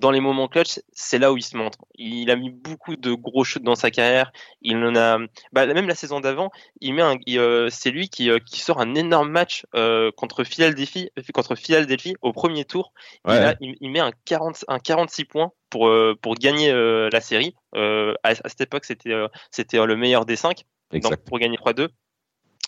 dans 0.00 0.10
les 0.10 0.20
moments 0.20 0.48
clutch, 0.48 0.80
c'est 0.92 1.18
là 1.18 1.32
où 1.32 1.36
il 1.36 1.42
se 1.42 1.56
montre. 1.56 1.78
Il 1.94 2.30
a 2.30 2.36
mis 2.36 2.50
beaucoup 2.50 2.96
de 2.96 3.12
gros 3.12 3.44
shoots 3.44 3.62
dans 3.62 3.74
sa 3.74 3.90
carrière. 3.90 4.32
Il 4.62 4.76
en 4.78 4.96
a, 4.96 5.18
bah, 5.52 5.66
même 5.66 5.86
la 5.86 5.94
saison 5.94 6.20
d'avant, 6.20 6.50
il 6.80 6.94
met 6.94 7.02
un, 7.02 7.16
euh, 7.28 7.68
c'est 7.70 7.90
lui 7.90 8.08
qui, 8.08 8.30
euh, 8.30 8.38
qui 8.38 8.60
sort 8.60 8.80
un 8.80 8.94
énorme 8.94 9.30
match 9.30 9.66
euh, 9.74 10.10
contre 10.16 10.42
Philadelphie, 10.44 11.10
contre 11.32 11.54
Philadelphie 11.54 12.14
au 12.22 12.32
premier 12.32 12.64
tour. 12.64 12.92
Ouais. 13.24 13.36
Il, 13.36 13.42
a- 13.44 13.54
il- 13.60 13.76
il 13.80 13.90
met 13.90 14.00
un 14.00 14.12
40, 14.24 14.64
un 14.68 14.78
46 14.78 15.24
points 15.26 15.52
pour 15.68 15.88
euh, 15.88 16.16
pour 16.20 16.34
gagner 16.34 16.72
la 16.72 17.20
série. 17.20 17.54
À, 17.74 18.12
à 18.22 18.48
cette 18.48 18.60
époque, 18.62 18.84
c'était 18.84 19.14
c'était 19.50 19.84
le 19.86 19.96
meilleur 19.96 20.24
des 20.26 20.36
cinq 20.36 20.64
donc, 20.92 21.04
Exact. 21.04 21.24
pour 21.28 21.38
gagner 21.38 21.56
3-2. 21.56 21.88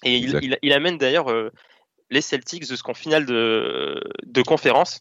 Et 0.05 0.17
il, 0.17 0.25
Exact. 0.27 0.41
il, 0.45 0.59
il 0.63 0.73
amène 0.73 0.99
d'ailleurs 0.99 1.27
les 2.11 2.21
Celtics 2.21 2.67
jusqu'en 2.69 2.95
finale 2.95 3.25
de, 3.27 4.01
de 4.25 4.43
conférence. 4.43 5.01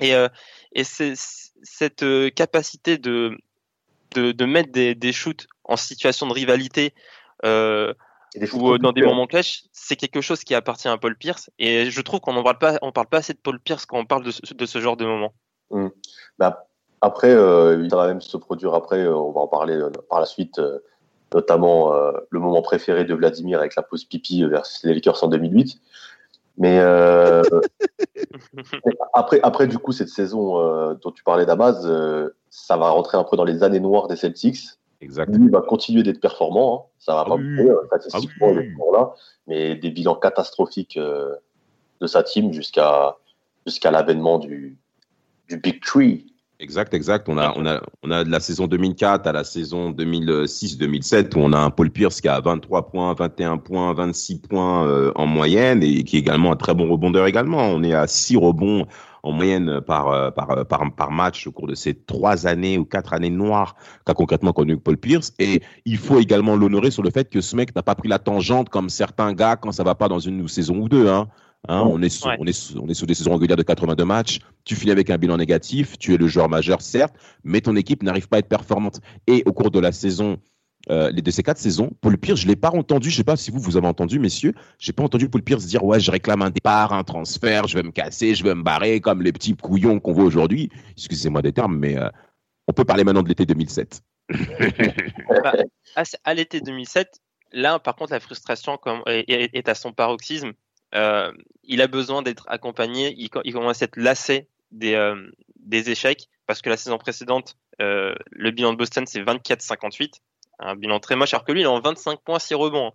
Et, 0.00 0.12
et 0.74 0.84
c'est 0.84 1.14
cette 1.62 2.02
euh, 2.02 2.30
capacité 2.30 2.98
de, 2.98 3.36
de, 4.14 4.32
de 4.32 4.44
mettre 4.44 4.72
des, 4.72 4.94
des 4.94 5.12
shoots 5.12 5.46
en 5.64 5.76
situation 5.76 6.26
de 6.26 6.32
rivalité 6.32 6.94
euh, 7.44 7.94
ou 8.52 8.72
euh, 8.72 8.78
dans 8.78 8.92
des 8.92 9.02
moments 9.02 9.26
clash, 9.26 9.64
c'est 9.72 9.96
quelque 9.96 10.20
chose 10.20 10.42
qui 10.42 10.54
appartient 10.54 10.88
à 10.88 10.96
Paul 10.98 11.16
Pierce. 11.16 11.50
Et 11.58 11.90
je 11.90 12.00
trouve 12.00 12.20
qu'on 12.20 12.32
n'en 12.32 12.42
parle 12.42 12.58
pas, 12.58 12.78
on 12.82 12.92
parle 12.92 13.06
pas 13.06 13.18
assez 13.18 13.32
de 13.32 13.38
Paul 13.38 13.60
Pierce 13.60 13.86
quand 13.86 13.98
on 13.98 14.06
parle 14.06 14.24
de 14.24 14.30
ce, 14.32 14.54
de 14.54 14.66
ce 14.66 14.80
genre 14.80 14.96
de 14.96 15.04
moment. 15.04 15.32
Bah, 16.38 16.66
après, 17.00 17.30
euh, 17.30 17.88
ça 17.88 17.96
va 17.96 18.08
même 18.08 18.20
se 18.20 18.36
produire 18.36 18.74
après, 18.74 19.00
euh, 19.00 19.14
on 19.14 19.30
va 19.32 19.40
en 19.40 19.48
parler 19.48 19.80
par 20.08 20.20
la 20.20 20.26
suite, 20.26 20.60
notamment 21.32 21.94
euh, 21.94 22.12
le 22.30 22.40
moment 22.40 22.62
préféré 22.62 23.04
de 23.04 23.14
Vladimir 23.14 23.58
avec 23.58 23.76
la 23.76 23.82
pause 23.82 24.04
pipi 24.04 24.44
versus 24.44 24.82
les 24.84 24.94
Lakers 24.94 25.22
en 25.22 25.28
2008. 25.28 25.80
Mais 26.56 26.78
euh, 26.78 27.42
après, 29.12 29.40
après, 29.42 29.66
du 29.66 29.78
coup, 29.78 29.92
cette 29.92 30.08
saison 30.08 30.60
euh, 30.60 30.94
dont 31.02 31.10
tu 31.10 31.22
parlais 31.24 31.46
d'Abaz, 31.46 31.82
euh, 31.84 32.30
ça 32.50 32.76
va 32.76 32.90
rentrer 32.90 33.18
un 33.18 33.24
peu 33.24 33.36
dans 33.36 33.44
les 33.44 33.62
années 33.62 33.80
noires 33.80 34.06
des 34.08 34.16
Celtics. 34.16 34.60
Exact. 35.00 35.34
Lui, 35.34 35.46
il 35.46 35.50
va 35.50 35.60
continuer 35.60 36.02
d'être 36.02 36.20
performant. 36.20 36.86
hein. 36.88 36.90
Ça 36.98 37.14
va 37.14 37.22
Ah 37.26 37.28
pas 37.30 37.34
oui. 37.34 37.42
bouger, 37.56 37.70
euh, 37.70 37.84
statistiquement, 37.86 38.46
Ah 38.48 38.52
il 38.52 38.58
oui. 38.58 38.66
est 38.66 38.70
toujours 38.72 38.92
là. 38.92 39.14
Mais 39.46 39.74
des 39.76 39.90
bilans 39.90 40.14
catastrophiques 40.14 40.96
euh, 40.96 41.34
de 42.00 42.06
sa 42.06 42.22
team 42.22 42.52
jusqu'à 42.52 43.16
jusqu'à 43.66 43.90
l'avènement 43.90 44.38
du, 44.38 44.78
du 45.48 45.56
Big 45.58 45.82
Tree. 45.82 46.33
Exact, 46.64 46.94
exact. 46.94 47.28
On 47.28 47.36
a, 47.36 47.52
on 47.58 47.66
a, 47.66 47.82
on 48.02 48.10
a 48.10 48.24
de 48.24 48.30
la 48.30 48.40
saison 48.40 48.66
2004 48.66 49.26
à 49.26 49.32
la 49.32 49.44
saison 49.44 49.90
2006-2007 49.90 51.36
où 51.36 51.40
on 51.40 51.52
a 51.52 51.58
un 51.58 51.68
Paul 51.68 51.90
Pierce 51.90 52.22
qui 52.22 52.28
a 52.28 52.40
23 52.40 52.88
points, 52.88 53.12
21 53.12 53.58
points, 53.58 53.92
26 53.92 54.38
points 54.38 54.86
euh, 54.86 55.12
en 55.14 55.26
moyenne 55.26 55.82
et 55.82 56.04
qui 56.04 56.16
est 56.16 56.20
également 56.20 56.52
un 56.52 56.56
très 56.56 56.72
bon 56.72 56.90
rebondeur 56.90 57.26
également. 57.26 57.58
On 57.58 57.82
est 57.82 57.92
à 57.92 58.06
6 58.06 58.38
rebonds 58.38 58.86
en 59.22 59.32
moyenne 59.32 59.82
par, 59.82 60.08
euh, 60.08 60.30
par, 60.30 60.52
euh, 60.52 60.64
par, 60.64 60.90
par 60.94 61.10
match 61.10 61.46
au 61.46 61.52
cours 61.52 61.66
de 61.66 61.74
ces 61.74 61.92
trois 61.92 62.46
années 62.46 62.78
ou 62.78 62.86
quatre 62.86 63.12
années 63.12 63.28
noires 63.28 63.76
qu'a 64.06 64.14
concrètement 64.14 64.54
connu 64.54 64.78
Paul 64.78 64.96
Pierce. 64.96 65.34
Et 65.38 65.60
il 65.84 65.98
faut 65.98 66.18
également 66.18 66.56
l'honorer 66.56 66.90
sur 66.90 67.02
le 67.02 67.10
fait 67.10 67.28
que 67.28 67.42
ce 67.42 67.56
mec 67.56 67.76
n'a 67.76 67.82
pas 67.82 67.94
pris 67.94 68.08
la 68.08 68.18
tangente 68.18 68.70
comme 68.70 68.88
certains 68.88 69.34
gars 69.34 69.56
quand 69.56 69.72
ça 69.72 69.84
va 69.84 69.94
pas 69.94 70.08
dans 70.08 70.18
une 70.18 70.48
saison 70.48 70.78
ou 70.78 70.88
deux. 70.88 71.10
Hein. 71.10 71.28
Hein, 71.68 71.82
on, 71.88 72.02
est 72.02 72.08
sur, 72.10 72.26
Ouais. 72.26 72.36
on, 72.40 72.46
est 72.46 72.76
on 72.78 72.88
est 72.88 72.94
sur 72.94 73.06
des 73.06 73.14
saisons 73.14 73.32
régulières 73.34 73.56
de 73.56 73.62
82 73.62 74.04
matchs. 74.04 74.40
Tu 74.64 74.76
finis 74.76 74.92
avec 74.92 75.08
un 75.10 75.16
bilan 75.18 75.36
négatif. 75.38 75.98
Tu 75.98 76.12
es 76.14 76.16
le 76.18 76.26
joueur 76.26 76.48
majeur, 76.48 76.82
certes, 76.82 77.14
mais 77.42 77.60
ton 77.62 77.74
équipe 77.76 78.02
n'arrive 78.02 78.28
pas 78.28 78.36
à 78.36 78.38
être 78.40 78.48
performante. 78.48 79.00
Et 79.26 79.42
au 79.46 79.52
cours 79.52 79.70
de 79.70 79.80
la 79.80 79.90
saison, 79.92 80.36
euh, 80.90 81.10
les 81.10 81.22
de 81.22 81.30
ces 81.30 81.42
quatre 81.42 81.56
saisons, 81.58 81.90
Paul 82.02 82.18
Pierce, 82.18 82.40
je 82.40 82.46
l'ai 82.48 82.56
pas 82.56 82.70
entendu. 82.70 83.08
Je 83.08 83.16
sais 83.16 83.24
pas 83.24 83.36
si 83.36 83.50
vous 83.50 83.58
vous 83.60 83.78
avez 83.78 83.86
entendu, 83.86 84.18
messieurs. 84.18 84.52
J'ai 84.78 84.92
pas 84.92 85.02
entendu 85.04 85.30
Paul 85.30 85.42
Pierce 85.42 85.64
dire 85.64 85.82
ouais, 85.84 86.00
je 86.00 86.10
réclame 86.10 86.42
un 86.42 86.50
départ, 86.50 86.92
un 86.92 87.02
transfert, 87.04 87.66
je 87.66 87.76
vais 87.78 87.82
me 87.82 87.92
casser, 87.92 88.34
je 88.34 88.44
vais 88.44 88.54
me 88.54 88.62
barrer 88.62 89.00
comme 89.00 89.22
les 89.22 89.32
petits 89.32 89.56
couillons 89.56 90.00
qu'on 90.00 90.12
voit 90.12 90.24
aujourd'hui. 90.24 90.68
Excusez-moi 90.98 91.40
des 91.40 91.52
termes, 91.52 91.78
mais 91.78 91.96
euh, 91.96 92.10
on 92.68 92.72
peut 92.74 92.84
parler 92.84 93.04
maintenant 93.04 93.22
de 93.22 93.28
l'été 93.28 93.46
2007. 93.46 94.02
à, 95.96 96.02
à 96.24 96.34
l'été 96.34 96.60
2007, 96.60 97.08
là, 97.52 97.78
par 97.78 97.94
contre, 97.96 98.12
la 98.12 98.20
frustration 98.20 98.76
comme, 98.76 99.00
est, 99.06 99.24
est- 99.30 99.50
est 99.54 99.68
à 99.68 99.74
son 99.74 99.92
paroxysme. 99.92 100.52
Euh, 100.94 101.32
il 101.64 101.80
a 101.82 101.86
besoin 101.86 102.22
d'être 102.22 102.44
accompagné. 102.48 103.14
Il, 103.16 103.30
co- 103.30 103.40
il 103.44 103.52
commence 103.52 103.82
à 103.82 103.86
être 103.86 103.96
lassé 103.96 104.48
des, 104.70 104.94
euh, 104.94 105.30
des 105.56 105.90
échecs. 105.90 106.28
parce 106.46 106.62
que 106.62 106.70
la 106.70 106.76
saison 106.76 106.98
précédente, 106.98 107.56
le 107.78 108.50
bilan 108.50 108.72
de 108.72 108.78
Boston, 108.78 109.04
c'est 109.06 109.22
24-58 109.22 110.20
un 110.60 110.76
bilan 110.76 111.00
très 111.00 111.16
moche, 111.16 111.34
alors 111.34 111.44
que 111.44 111.50
lui, 111.50 111.62
il 111.62 111.64
est 111.64 111.66
en 111.66 111.80
25 111.80 112.20
points, 112.20 112.38
6 112.38 112.54
rebonds. 112.54 112.92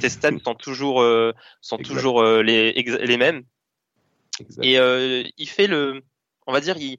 Ses 0.00 0.08
stats 0.08 0.38
sont 0.44 0.56
toujours, 0.56 1.06
sont 1.60 1.78
toujours 1.78 2.24
les, 2.24 2.72
les 2.72 3.16
mêmes. 3.16 3.44
Et 4.60 4.76
il 5.36 5.48
fait 5.48 5.68
le, 5.68 6.02
on 6.46 6.52
va 6.52 6.60
dire, 6.60 6.76
il, 6.78 6.98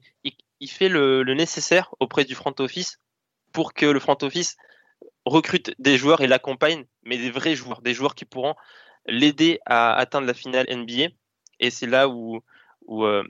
il, 0.60 0.70
fait 0.70 0.88
le, 0.88 1.22
nécessaire 1.34 1.94
auprès 2.00 2.24
du 2.24 2.34
front 2.34 2.54
office 2.58 3.00
pour 3.52 3.74
que 3.74 3.84
le 3.86 4.00
front 4.00 4.16
office 4.22 4.56
recrute 5.26 5.74
des 5.78 5.98
joueurs 5.98 6.22
et 6.22 6.26
l'accompagne, 6.26 6.86
mais 7.02 7.18
des 7.18 7.30
vrais 7.30 7.54
joueurs, 7.54 7.82
des 7.82 7.94
joueurs 7.94 8.14
qui 8.14 8.24
pourront 8.24 8.54
l'aider 9.06 9.60
à 9.66 9.94
atteindre 9.94 10.26
la 10.26 10.34
finale 10.34 10.66
NBA. 10.70 11.08
Et 11.60 11.70
c'est 11.70 11.86
là 11.86 12.08
où, 12.08 12.40
où, 12.86 13.04
euh, 13.04 13.22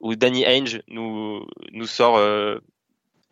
où 0.00 0.14
Danny 0.14 0.44
Ainge 0.46 0.82
nous, 0.88 1.44
nous 1.72 1.86
sort 1.86 2.16
euh, 2.16 2.58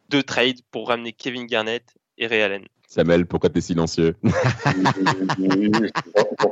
deux 0.09 0.23
trades 0.23 0.61
pour 0.71 0.89
ramener 0.89 1.13
Kevin 1.13 1.47
Garnett 1.47 1.95
et 2.19 2.27
Ray 2.27 2.43
Allen. 2.43 2.67
Samuel, 2.87 3.25
pourquoi 3.27 3.51
tu 3.51 3.59
es 3.59 3.61
silencieux? 3.61 4.17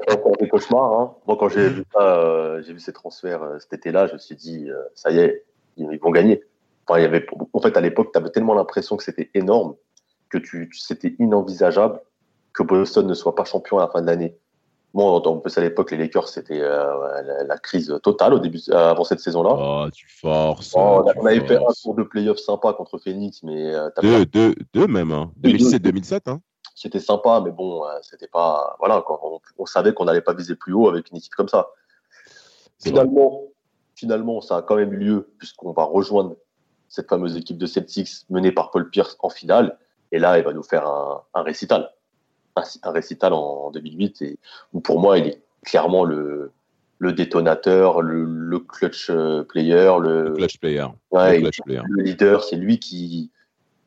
Encore 0.09 0.37
des 0.38 0.49
cauchemars. 0.49 0.93
Hein. 0.93 1.17
Moi, 1.26 1.37
quand 1.37 1.49
j'ai 1.49 1.69
vu, 1.69 1.85
euh, 1.97 2.62
j'ai 2.62 2.73
vu 2.73 2.78
ces 2.78 2.93
transferts 2.93 3.43
cet 3.59 3.73
été-là, 3.73 4.07
je 4.07 4.12
me 4.12 4.19
suis 4.19 4.37
dit, 4.37 4.69
ça 4.95 5.11
y 5.11 5.19
est, 5.19 5.45
ils, 5.76 5.99
vont 5.99 6.12
gagner. 6.12 6.45
Enfin, 6.87 7.00
il 7.00 7.02
y 7.02 7.07
avait, 7.07 7.26
en 7.52 7.61
fait, 7.61 7.76
à 7.76 7.81
l'époque, 7.81 8.12
tu 8.12 8.19
avais 8.19 8.31
tellement 8.31 8.55
l'impression 8.55 8.97
que 8.97 9.02
c'était 9.02 9.31
énorme 9.35 9.75
que 10.28 10.38
tu, 10.38 10.71
c'était 10.73 11.14
inenvisageable 11.19 12.00
que 12.52 12.62
Boston 12.62 13.07
ne 13.07 13.14
soit 13.14 13.35
pas 13.35 13.45
champion 13.45 13.78
à 13.78 13.83
la 13.83 13.88
fin 13.88 14.00
de 14.00 14.07
l'année. 14.07 14.37
Bon, 14.99 15.23
on 15.25 15.38
peut 15.38 15.50
à 15.55 15.61
l'époque, 15.61 15.93
les 15.93 15.97
Lakers, 15.97 16.26
c'était 16.26 16.61
euh, 16.61 17.45
la, 17.47 17.57
crise 17.57 17.97
totale 18.02 18.35
au 18.35 18.40
début, 18.40 18.59
euh, 18.71 18.90
avant 18.90 19.05
cette 19.05 19.21
saison-là. 19.21 19.50
Oh, 19.57 19.88
tu 19.95 20.09
forces. 20.09 20.73
Oh, 20.75 21.05
on, 21.17 21.25
avait 21.25 21.38
fait 21.47 21.55
un 21.55 21.73
tour 21.81 21.95
de 21.95 22.02
playoff 22.02 22.38
sympa 22.38 22.73
contre 22.73 22.99
Phoenix, 22.99 23.45
mais. 23.45 23.73
Euh, 23.76 23.90
deux, 24.02 24.26
deux, 24.26 24.55
deux, 24.75 24.88
même, 24.88 25.12
hein. 25.12 25.31
2007-2007. 25.40 26.23
Hein. 26.26 26.40
C'était 26.75 26.99
sympa, 26.99 27.40
mais 27.45 27.52
bon, 27.52 27.85
c'était 28.02 28.26
pas. 28.26 28.75
Voilà, 28.81 29.05
on, 29.09 29.38
on 29.59 29.67
savait 29.67 29.95
qu'on 29.95 30.07
n'allait 30.07 30.21
pas 30.21 30.35
viser 30.35 30.57
plus 30.57 30.73
haut 30.73 30.88
avec 30.88 31.12
une 31.12 31.19
équipe 31.19 31.37
comme 31.37 31.47
ça. 31.47 31.69
Finalement, 32.83 33.45
finalement, 33.95 34.40
ça 34.40 34.57
a 34.57 34.62
quand 34.62 34.75
même 34.75 34.93
eu 34.95 34.97
lieu, 34.97 35.33
puisqu'on 35.38 35.71
va 35.71 35.85
rejoindre 35.85 36.35
cette 36.88 37.09
fameuse 37.09 37.37
équipe 37.37 37.59
de 37.59 37.67
Celtics 37.67 38.28
menée 38.31 38.50
par 38.50 38.73
Paul 38.73 38.90
Pierce 38.90 39.17
en 39.21 39.31
finale. 39.31 39.78
Et 40.11 40.19
là, 40.19 40.38
il 40.38 40.45
va 40.45 40.52
nous 40.52 40.64
faire 40.64 40.88
un, 40.88 41.23
un 41.35 41.43
récital. 41.43 41.88
Un, 42.83 42.91
récital 42.91 43.33
en 43.33 43.71
2008, 43.71 44.23
et 44.23 44.38
où 44.73 44.81
pour 44.81 45.00
moi, 45.00 45.19
il 45.19 45.27
est 45.27 45.43
clairement 45.65 46.05
le, 46.05 46.53
le 46.99 47.12
détonateur, 47.12 48.03
le, 48.03 48.59
clutch 48.59 49.09
euh, 49.11 49.45
player. 49.45 49.93
Le, 50.00 50.33
clutch 50.35 50.59
player. 50.59 50.87
le, 51.12 52.03
leader, 52.03 52.43
c'est 52.45 52.57
lui 52.57 52.79
qui, 52.79 53.31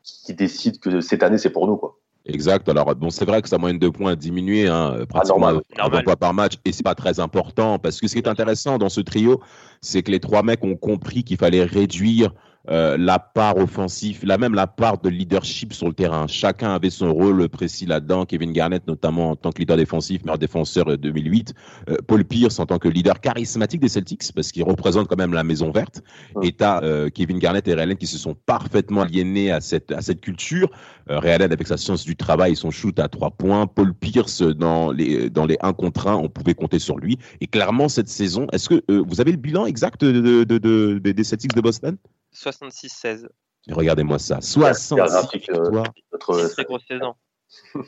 qui 0.02 0.34
décide 0.34 0.78
que 0.80 1.00
cette 1.00 1.22
année, 1.22 1.38
c'est 1.38 1.50
pour 1.50 1.66
nous. 1.66 1.76
Quoi. 1.76 1.98
Exact. 2.26 2.68
Alors, 2.68 2.94
bon, 2.94 3.10
c'est 3.10 3.24
vrai 3.24 3.42
que 3.42 3.48
sa 3.48 3.58
moyenne 3.58 3.78
de 3.78 3.88
points 3.88 4.12
a 4.12 4.16
diminué, 4.16 4.68
hein, 4.68 4.96
ah, 5.00 5.06
pratiquement 5.06 5.60
un 5.78 6.02
point 6.02 6.16
par 6.16 6.34
match, 6.34 6.54
et 6.64 6.72
c'est 6.72 6.84
pas 6.84 6.94
très 6.94 7.20
important 7.20 7.78
parce 7.78 8.00
que 8.00 8.06
ce 8.06 8.12
qui 8.12 8.18
est 8.18 8.28
intéressant 8.28 8.78
dans 8.78 8.88
ce 8.88 9.00
trio, 9.00 9.40
c'est 9.80 10.02
que 10.02 10.10
les 10.10 10.20
trois 10.20 10.42
mecs 10.42 10.64
ont 10.64 10.76
compris 10.76 11.24
qu'il 11.24 11.36
fallait 11.36 11.64
réduire 11.64 12.32
euh, 12.70 12.96
la 12.96 13.18
part 13.18 13.56
offensive, 13.56 14.20
la 14.24 14.38
même 14.38 14.54
la 14.54 14.66
part 14.66 14.98
de 14.98 15.08
leadership 15.08 15.72
sur 15.72 15.88
le 15.88 15.94
terrain. 15.94 16.26
Chacun 16.28 16.74
avait 16.74 16.90
son 16.90 17.12
rôle 17.12 17.48
précis 17.48 17.86
là-dedans. 17.86 18.24
Kevin 18.24 18.52
Garnett, 18.52 18.86
notamment 18.86 19.30
en 19.30 19.36
tant 19.36 19.50
que 19.50 19.58
leader 19.58 19.76
défensif, 19.76 20.24
meilleur 20.24 20.38
défenseur 20.38 20.96
2008. 20.96 21.54
Euh, 21.90 21.96
Paul 22.06 22.24
Pierce 22.24 22.58
en 22.60 22.66
tant 22.66 22.78
que 22.78 22.88
leader 22.88 23.20
charismatique 23.20 23.80
des 23.80 23.88
Celtics, 23.88 24.32
parce 24.34 24.52
qu'il 24.52 24.62
représente 24.62 25.08
quand 25.08 25.16
même 25.16 25.32
la 25.32 25.42
maison 25.42 25.70
verte. 25.72 26.02
Et 26.42 26.52
tu 26.52 26.64
euh, 26.64 27.08
Kevin 27.10 27.38
Garnett 27.38 27.66
et 27.66 27.74
Ray 27.74 27.82
Allen 27.82 27.96
qui 27.96 28.06
se 28.06 28.18
sont 28.18 28.34
parfaitement 28.46 29.02
aliénés 29.02 29.50
à 29.50 29.60
cette, 29.60 29.90
à 29.90 30.00
cette 30.00 30.20
culture. 30.20 30.70
Euh, 31.10 31.18
Ray 31.18 31.32
Allen 31.32 31.52
avec 31.52 31.66
sa 31.66 31.76
science 31.76 32.04
du 32.04 32.14
travail 32.14 32.52
et 32.52 32.56
son 32.56 32.70
shoot 32.70 32.98
à 33.00 33.08
trois 33.08 33.30
points. 33.30 33.66
Paul 33.66 33.92
Pierce 33.92 34.42
dans 34.42 34.92
les, 34.92 35.30
dans 35.30 35.46
les 35.46 35.56
1 35.62 35.72
contre 35.72 36.06
1, 36.06 36.14
on 36.14 36.28
pouvait 36.28 36.54
compter 36.54 36.78
sur 36.78 36.98
lui. 36.98 37.18
Et 37.40 37.48
clairement, 37.48 37.88
cette 37.88 38.08
saison, 38.08 38.46
est-ce 38.52 38.68
que 38.68 38.82
vous 38.88 39.20
avez 39.20 39.32
le 39.32 39.36
bilan 39.36 39.66
exact 39.66 40.04
de, 40.04 40.44
de, 40.44 40.58
de, 40.58 40.98
des 40.98 41.24
Celtics 41.24 41.54
de 41.54 41.60
Boston? 41.60 41.96
66-16. 42.34 43.28
Regardez-moi 43.70 44.18
ça. 44.18 44.40
66 44.40 45.28
victoires. 45.32 45.92
Très 46.20 46.64
grosse 46.64 46.86
saison. 46.86 47.14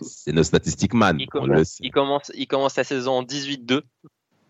C'est 0.03 0.33
nos 0.33 0.43
statistiques 0.43 0.95
man. 0.95 1.19
Il, 1.19 1.27
commence, 1.27 1.79
il, 1.81 1.91
commence, 1.91 2.33
il 2.35 2.47
commence 2.47 2.77
la 2.77 2.85
saison 2.85 3.13
en 3.19 3.23
18-2. 3.23 3.83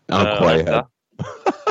Incroyable. 0.08 0.88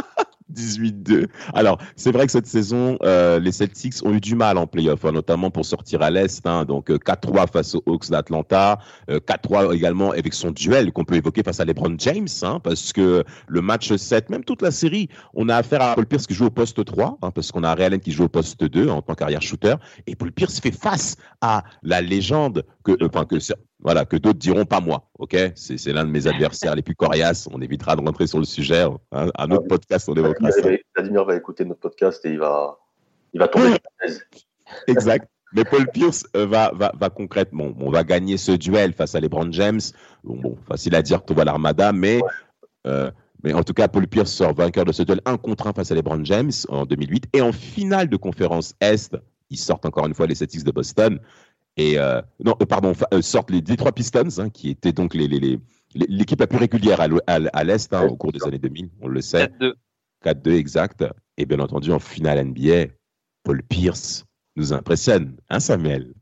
18-2. 0.54 1.28
Alors, 1.54 1.78
c'est 1.96 2.12
vrai 2.12 2.26
que 2.26 2.32
cette 2.32 2.48
saison, 2.48 2.98
euh, 3.04 3.40
les 3.40 3.52
Celtics 3.52 3.96
ont 4.04 4.14
eu 4.14 4.20
du 4.20 4.36
mal 4.36 4.58
en 4.58 4.68
playoff, 4.68 5.04
hein, 5.06 5.12
notamment 5.12 5.50
pour 5.52 5.66
sortir 5.66 6.02
à 6.02 6.10
l'Est. 6.10 6.46
Hein, 6.46 6.66
donc, 6.66 6.90
4-3 6.90 7.44
euh, 7.44 7.48
face 7.48 7.76
aux 7.76 7.84
Hawks 7.86 8.10
d'Atlanta. 8.10 8.80
4-3 9.10 9.68
euh, 9.68 9.72
également 9.72 10.12
avec 10.12 10.34
son 10.34 10.52
duel 10.52 10.92
qu'on 10.92 11.06
peut 11.06 11.16
évoquer 11.16 11.44
face 11.44 11.60
à 11.60 11.66
LeBron 11.66 11.96
James, 11.98 12.28
hein, 12.44 12.60
parce 12.64 12.94
que 12.94 13.24
le 13.48 13.62
match 13.62 13.94
7, 13.94 14.30
même 14.30 14.44
toute 14.44 14.62
la 14.62 14.72
série, 14.72 15.10
on 15.34 15.50
a 15.50 15.56
affaire 15.56 15.82
à 15.82 15.96
Paul 15.96 16.06
Pierce 16.06 16.28
qui 16.28 16.34
joue 16.34 16.46
au 16.46 16.52
poste 16.52 16.84
3, 16.84 17.18
parce 17.34 17.52
qu'on 17.52 17.64
a 17.64 17.74
Ray 17.74 17.86
Allen 17.86 18.00
qui 18.00 18.12
joue 18.12 18.26
au 18.26 18.30
poste 18.30 18.64
2 18.64 18.90
en 18.90 19.02
tant 19.02 19.16
qu'arrière 19.16 19.42
shooter. 19.42 19.76
Et 20.08 20.16
Paul 20.16 20.32
Pierce 20.32 20.60
fait 20.60 20.72
face 20.72 21.16
à 21.42 21.64
la 21.84 22.02
légende 22.02 22.64
que, 22.84 22.92
que 22.94 23.40
voilà, 23.84 24.06
que 24.06 24.16
d'autres 24.16 24.40
diront 24.40 24.66
pas 24.66 24.80
moi, 24.80 25.10
ok? 25.20 25.36
C'est 25.56 25.92
l'un 25.92 26.06
de 26.06 26.10
mes 26.10 26.26
adversaires 26.28 26.74
les 26.74 26.82
plus 26.82 26.96
coriaces. 26.96 27.50
On 27.52 27.62
évitera 27.62 27.98
de 27.98 28.02
rentrer 28.02 28.28
sur 28.28 28.40
le 28.40 28.46
sujet. 28.46 28.86
Hein. 29.12 29.30
À 29.36 29.46
notre 29.46 29.68
podcast, 29.68 30.08
on 30.08 30.16
évoquera 30.16 30.52
ça. 30.52 30.62
Vladimir 30.96 31.26
va 31.26 31.36
écouter 31.36 31.66
notre 31.66 31.82
podcast 31.82 32.26
et 32.26 32.32
il 32.32 32.40
va, 32.40 32.80
il 33.34 33.40
va 33.40 33.50
tomber 33.50 33.76
Exact. 34.88 35.28
Mais 35.54 35.66
Paul 35.66 35.86
Pierce 35.92 36.26
euh, 36.36 36.48
va, 36.48 36.72
va, 36.74 36.94
va 36.98 37.10
concrètement, 37.10 37.74
on 37.80 37.92
va 37.92 38.04
gagner 38.04 38.38
ce 38.38 38.54
duel 38.54 38.94
face 38.94 39.16
à 39.16 39.20
LeBron 39.20 39.52
James. 39.52 39.82
Bon, 40.24 40.58
facile 40.68 40.96
à 40.96 41.02
dire 41.02 41.24
que 41.24 41.34
va 41.34 41.44
l'Armada, 41.44 41.92
mais, 41.92 42.22
euh, 42.88 43.12
mais 43.44 43.54
en 43.54 43.64
tout 43.64 43.74
cas, 43.74 43.88
Paul 43.88 44.08
Pierce 44.08 44.32
sort 44.32 44.56
vainqueur 44.56 44.86
de 44.86 44.92
ce 44.92 45.04
duel 45.04 45.22
un 45.26 45.38
contre 45.38 45.68
un 45.68 45.74
face 45.74 45.92
à 45.92 45.96
LeBron 45.96 46.24
James 46.24 46.52
en 46.70 46.86
2008. 46.86 47.28
Et 47.34 47.42
en 47.42 47.52
finale 47.52 48.08
de 48.08 48.16
conférence 48.16 48.74
Est, 48.80 49.16
ils 49.50 49.58
sortent 49.58 49.86
encore 49.86 50.08
une 50.08 50.16
fois 50.16 50.26
les 50.26 50.36
Celtics 50.36 50.64
de 50.64 50.72
Boston 50.72 51.20
et 51.78 51.98
euh, 51.98 52.22
non, 52.44 52.56
euh, 52.62 52.66
pardon, 52.66 52.94
euh, 53.14 53.22
sortent 53.22 53.50
les 53.52 53.62
Detroit 53.62 53.92
Pistons, 53.92 54.40
hein, 54.40 54.50
qui 54.50 54.70
étaient 54.70 54.92
donc 54.92 55.14
les, 55.14 55.28
les, 55.28 55.60
l'équipe 55.96 56.40
la 56.40 56.48
plus 56.48 56.60
régulière 56.60 57.02
à, 57.02 57.08
à, 57.28 57.64
l'Est 57.64 57.94
hein, 57.94 58.08
au 58.08 58.16
cours 58.16 58.32
des 58.32 58.44
années 58.44 58.60
2000, 58.60 58.90
on 59.02 59.08
le 59.08 59.22
sait. 59.22 59.48
4-2. 59.60 59.74
4-2 60.24 60.52
exact. 60.52 61.06
Et 61.38 61.46
bien 61.46 61.60
entendu, 61.60 61.92
en 61.92 62.00
finale 62.00 62.46
NBA, 62.46 62.94
Paul 63.44 63.64
Pierce 63.64 64.26
nous 64.56 64.72
impressionne, 64.72 65.36
hein 65.50 65.60
Samuel? 65.60 66.14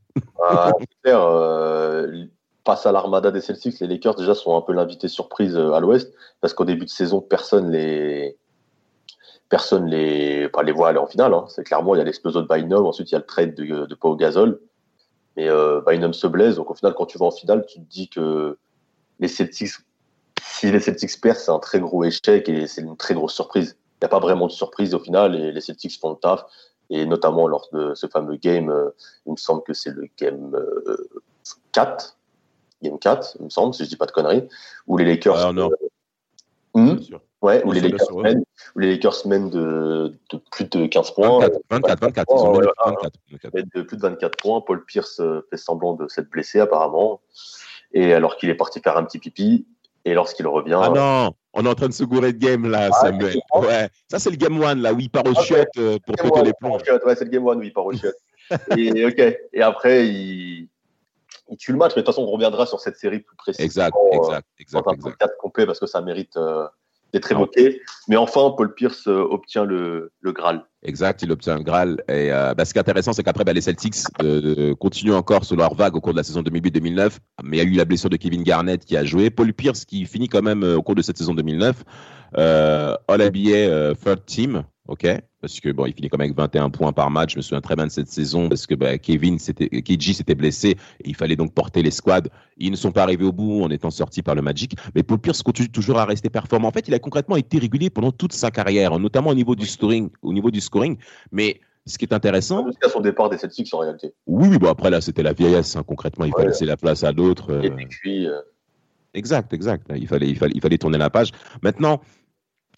Ah, 0.42 0.72
clair, 1.02 1.20
euh, 1.20 2.24
Face 2.64 2.86
à 2.86 2.92
l'armada 2.92 3.30
des 3.32 3.40
Celtics, 3.40 3.80
les 3.80 3.88
Lakers 3.88 4.14
déjà 4.14 4.34
sont 4.34 4.56
un 4.56 4.60
peu 4.62 4.72
l'invité 4.72 5.08
surprise 5.08 5.56
à 5.56 5.80
l'Ouest, 5.80 6.14
parce 6.40 6.54
qu'au 6.54 6.64
début 6.64 6.84
de 6.84 6.90
saison, 6.90 7.20
personne 7.20 7.70
les 7.72 8.38
personne 9.48 9.86
les, 9.86 10.48
pas 10.48 10.62
les 10.62 10.72
voit 10.72 10.88
aller 10.88 10.98
en 10.98 11.06
finale. 11.06 11.34
Hein. 11.34 11.44
C'est 11.48 11.64
clairement, 11.64 11.94
il 11.94 11.98
y 11.98 12.00
a 12.00 12.04
l'explosion 12.04 12.40
de 12.40 12.46
Bynum, 12.46 12.86
ensuite 12.86 13.10
il 13.10 13.12
y 13.12 13.16
a 13.16 13.18
le 13.18 13.26
trade 13.26 13.54
de, 13.54 13.84
de 13.84 13.94
Pau 13.94 14.16
Gasol. 14.16 14.58
Mais 15.36 15.48
euh, 15.48 15.80
Bynum 15.86 16.12
se 16.12 16.26
blesse, 16.26 16.56
donc 16.56 16.70
au 16.70 16.74
final, 16.74 16.94
quand 16.94 17.06
tu 17.06 17.18
vas 17.18 17.26
en 17.26 17.30
finale, 17.30 17.64
tu 17.66 17.78
te 17.80 17.88
dis 17.88 18.08
que 18.08 18.58
les 19.18 19.28
Celtics, 19.28 19.72
si 20.42 20.70
les 20.70 20.80
Celtics 20.80 21.20
perdent, 21.20 21.38
c'est 21.38 21.50
un 21.50 21.58
très 21.58 21.80
gros 21.80 22.04
échec 22.04 22.48
et 22.48 22.66
c'est 22.66 22.82
une 22.82 22.96
très 22.96 23.14
grosse 23.14 23.34
surprise. 23.34 23.76
Il 23.94 24.04
n'y 24.04 24.06
a 24.06 24.08
pas 24.08 24.18
vraiment 24.18 24.46
de 24.46 24.52
surprise 24.52 24.94
au 24.94 24.98
final 24.98 25.34
et 25.34 25.52
les 25.52 25.60
Celtics 25.60 25.98
font 25.98 26.10
le 26.10 26.16
taf. 26.16 26.44
Et 26.90 27.06
notamment 27.06 27.46
lors 27.46 27.68
de 27.72 27.94
ce 27.94 28.06
fameux 28.06 28.36
game, 28.36 28.68
euh, 28.68 28.90
il 29.26 29.32
me 29.32 29.36
semble 29.36 29.62
que 29.62 29.72
c'est 29.72 29.90
le 29.90 30.08
game 30.18 30.54
4, 31.72 32.18
euh, 32.84 32.88
game 32.88 32.98
4, 32.98 33.36
il 33.38 33.44
me 33.46 33.50
semble, 33.50 33.72
si 33.72 33.84
je 33.84 33.88
dis 33.88 33.96
pas 33.96 34.04
de 34.04 34.12
conneries, 34.12 34.46
où 34.86 34.98
les 34.98 35.06
Lakers. 35.06 35.38
Ah, 35.38 35.52
non. 35.52 35.70
Hmm? 36.74 36.96
Ouais, 37.40 37.64
où 37.64 37.72
les, 37.72 37.80
Lakers 37.80 38.08
où 38.74 38.78
les 38.78 38.92
Lakers 38.92 39.26
mènent 39.26 39.50
de, 39.50 40.12
de, 40.30 40.40
plus 40.50 40.64
de 40.64 40.86
15 40.86 41.10
points. 41.12 41.48
24, 41.70 42.00
24, 42.00 42.26
ils 42.30 42.42
ont 42.42 42.52
24, 42.52 43.12
De 43.74 43.82
plus 43.82 43.96
de 43.96 44.02
24 44.02 44.36
points. 44.36 44.60
Paul 44.60 44.84
Pierce 44.84 45.20
euh, 45.20 45.46
fait 45.50 45.56
semblant 45.56 45.94
de 45.94 46.08
s'être 46.08 46.30
blessé 46.30 46.60
apparemment. 46.60 47.20
Et 47.92 48.14
alors 48.14 48.36
qu'il 48.36 48.48
est 48.50 48.54
parti 48.54 48.80
faire 48.80 48.96
un 48.96 49.04
petit 49.04 49.18
pipi, 49.18 49.66
et 50.04 50.14
lorsqu'il 50.14 50.46
revient. 50.46 50.78
Ah 50.82 50.90
non, 50.90 51.32
on 51.52 51.64
est 51.64 51.68
en 51.68 51.74
train 51.74 51.88
de 51.88 51.92
se 51.92 52.04
gourer 52.04 52.32
de 52.32 52.38
game 52.38 52.68
là, 52.68 52.88
ah, 52.92 53.00
Samuel. 53.00 53.38
Ouais. 53.54 53.88
Ça, 54.10 54.18
c'est 54.18 54.30
le 54.30 54.36
game 54.36 54.60
1 54.60 54.76
là, 54.76 54.92
où 54.92 55.00
il 55.00 55.10
part 55.10 55.26
au 55.26 55.30
okay. 55.30 55.64
Euh, 55.78 55.98
pour 56.04 56.16
péter 56.16 56.42
les 56.42 56.52
plombs. 56.54 56.78
Ouais, 56.78 57.14
c'est 57.14 57.24
le 57.24 57.30
game 57.30 57.46
1 57.46 57.56
où 57.56 57.62
il 57.62 57.72
part 57.72 57.86
au 57.86 57.92
chiottes. 57.92 58.16
et, 58.76 59.04
ok. 59.04 59.38
et 59.52 59.62
après, 59.62 60.08
il, 60.08 60.68
il 61.48 61.56
tue 61.56 61.72
le 61.72 61.78
match, 61.78 61.92
mais 61.94 62.02
de 62.02 62.06
toute 62.06 62.14
façon, 62.14 62.26
on 62.26 62.30
reviendra 62.30 62.66
sur 62.66 62.80
cette 62.80 62.96
série 62.96 63.20
plus 63.20 63.36
précisément. 63.36 63.64
Exact, 63.64 63.96
exact, 64.12 64.48
exact. 64.58 64.84
Dans 64.84 64.92
un 64.92 64.96
podcast 64.96 65.34
complet 65.38 65.66
parce 65.66 65.78
que 65.78 65.86
ça 65.86 66.00
mérite. 66.00 66.36
Euh, 66.36 66.66
d'être 67.12 67.30
évoqué. 67.30 67.80
Mais 68.08 68.16
enfin, 68.16 68.52
Paul 68.56 68.74
Pierce 68.74 69.06
euh, 69.06 69.26
obtient 69.30 69.64
le, 69.64 70.12
le, 70.20 70.32
Graal. 70.32 70.64
Exact, 70.82 71.22
il 71.22 71.30
obtient 71.30 71.56
le 71.56 71.62
Graal. 71.62 72.02
Et 72.08 72.32
euh, 72.32 72.54
bah, 72.54 72.64
ce 72.64 72.72
qui 72.72 72.78
est 72.78 72.80
intéressant, 72.80 73.12
c'est 73.12 73.22
qu'après, 73.22 73.44
bah, 73.44 73.52
les 73.52 73.60
Celtics 73.60 73.96
euh, 74.22 74.74
continuent 74.74 75.14
encore 75.14 75.44
sur 75.44 75.56
leur 75.56 75.74
vague 75.74 75.96
au 75.96 76.00
cours 76.00 76.12
de 76.12 76.18
la 76.18 76.24
saison 76.24 76.42
2008-2009. 76.42 77.18
Mais 77.44 77.58
il 77.58 77.62
y 77.62 77.66
a 77.66 77.68
eu 77.68 77.76
la 77.76 77.84
blessure 77.84 78.10
de 78.10 78.16
Kevin 78.16 78.42
Garnett 78.42 78.84
qui 78.84 78.96
a 78.96 79.04
joué. 79.04 79.30
Paul 79.30 79.52
Pierce 79.52 79.84
qui 79.84 80.06
finit 80.06 80.28
quand 80.28 80.42
même 80.42 80.62
au 80.62 80.82
cours 80.82 80.94
de 80.94 81.02
cette 81.02 81.18
saison 81.18 81.34
2009. 81.34 81.84
All 82.34 82.98
NBA 83.08 83.94
Third 83.96 84.24
Team, 84.24 84.64
ok 84.92 85.06
Parce 85.40 85.58
que 85.58 85.70
bon, 85.70 85.86
il 85.86 85.94
finit 85.94 86.10
quand 86.10 86.18
même 86.18 86.26
avec 86.26 86.36
21 86.36 86.68
points 86.68 86.92
par 86.92 87.10
match. 87.10 87.32
Je 87.32 87.38
me 87.38 87.42
souviens 87.42 87.62
très 87.62 87.76
bien 87.76 87.86
de 87.86 87.90
cette 87.90 88.08
saison 88.08 88.50
parce 88.50 88.66
que 88.66 88.74
bah, 88.74 88.98
Kevin, 88.98 89.38
c'était, 89.38 89.68
KG 89.68 90.12
s'était 90.12 90.34
blessé 90.34 90.76
et 91.00 91.08
il 91.08 91.16
fallait 91.16 91.34
donc 91.34 91.54
porter 91.54 91.82
les 91.82 91.90
squads. 91.90 92.28
Ils 92.58 92.70
ne 92.70 92.76
sont 92.76 92.92
pas 92.92 93.02
arrivés 93.02 93.24
au 93.24 93.32
bout 93.32 93.62
en 93.62 93.70
étant 93.70 93.90
sortis 93.90 94.22
par 94.22 94.34
le 94.34 94.42
Magic. 94.42 94.76
Mais 94.94 95.02
Paul 95.02 95.18
Pierce 95.18 95.42
continue 95.42 95.70
toujours 95.70 95.98
à 95.98 96.04
rester 96.04 96.28
performant. 96.28 96.68
En 96.68 96.72
fait, 96.72 96.88
il 96.88 96.94
a 96.94 96.98
concrètement 96.98 97.36
été 97.36 97.58
régulier 97.58 97.88
pendant 97.88 98.12
toute 98.12 98.34
sa 98.34 98.50
carrière, 98.50 98.98
notamment 98.98 99.30
au 99.30 99.34
niveau 99.34 99.56
du 99.56 99.64
scoring. 99.64 100.10
Au 100.20 100.34
niveau 100.34 100.50
du 100.50 100.60
scoring. 100.60 100.98
Mais 101.32 101.60
ce 101.86 101.96
qui 101.96 102.04
est 102.04 102.12
intéressant. 102.12 102.66
Jusqu'à 102.66 102.90
son 102.90 103.00
départ 103.00 103.30
des 103.30 103.38
Celtics 103.38 103.72
en 103.72 103.78
réalité. 103.78 104.12
Oui, 104.26 104.48
oui, 104.50 104.58
bon 104.58 104.68
après 104.68 104.90
là, 104.90 105.00
c'était 105.00 105.22
la 105.22 105.32
vieillesse. 105.32 105.74
Hein, 105.74 105.84
concrètement, 105.86 106.26
il 106.26 106.32
fallait 106.32 106.48
laisser 106.48 106.66
la 106.66 106.76
place 106.76 107.02
à 107.02 107.12
d'autres. 107.12 107.64
Et 107.64 107.70
puis. 107.70 108.28
Euh. 108.28 108.40
Exact, 109.14 109.52
exact. 109.52 109.90
Il 109.94 110.08
fallait, 110.08 110.28
il 110.28 110.36
fallait, 110.36 110.52
il 110.54 110.60
fallait 110.60 110.78
tourner 110.78 110.96
la 110.96 111.10
page. 111.10 111.32
Maintenant 111.62 112.00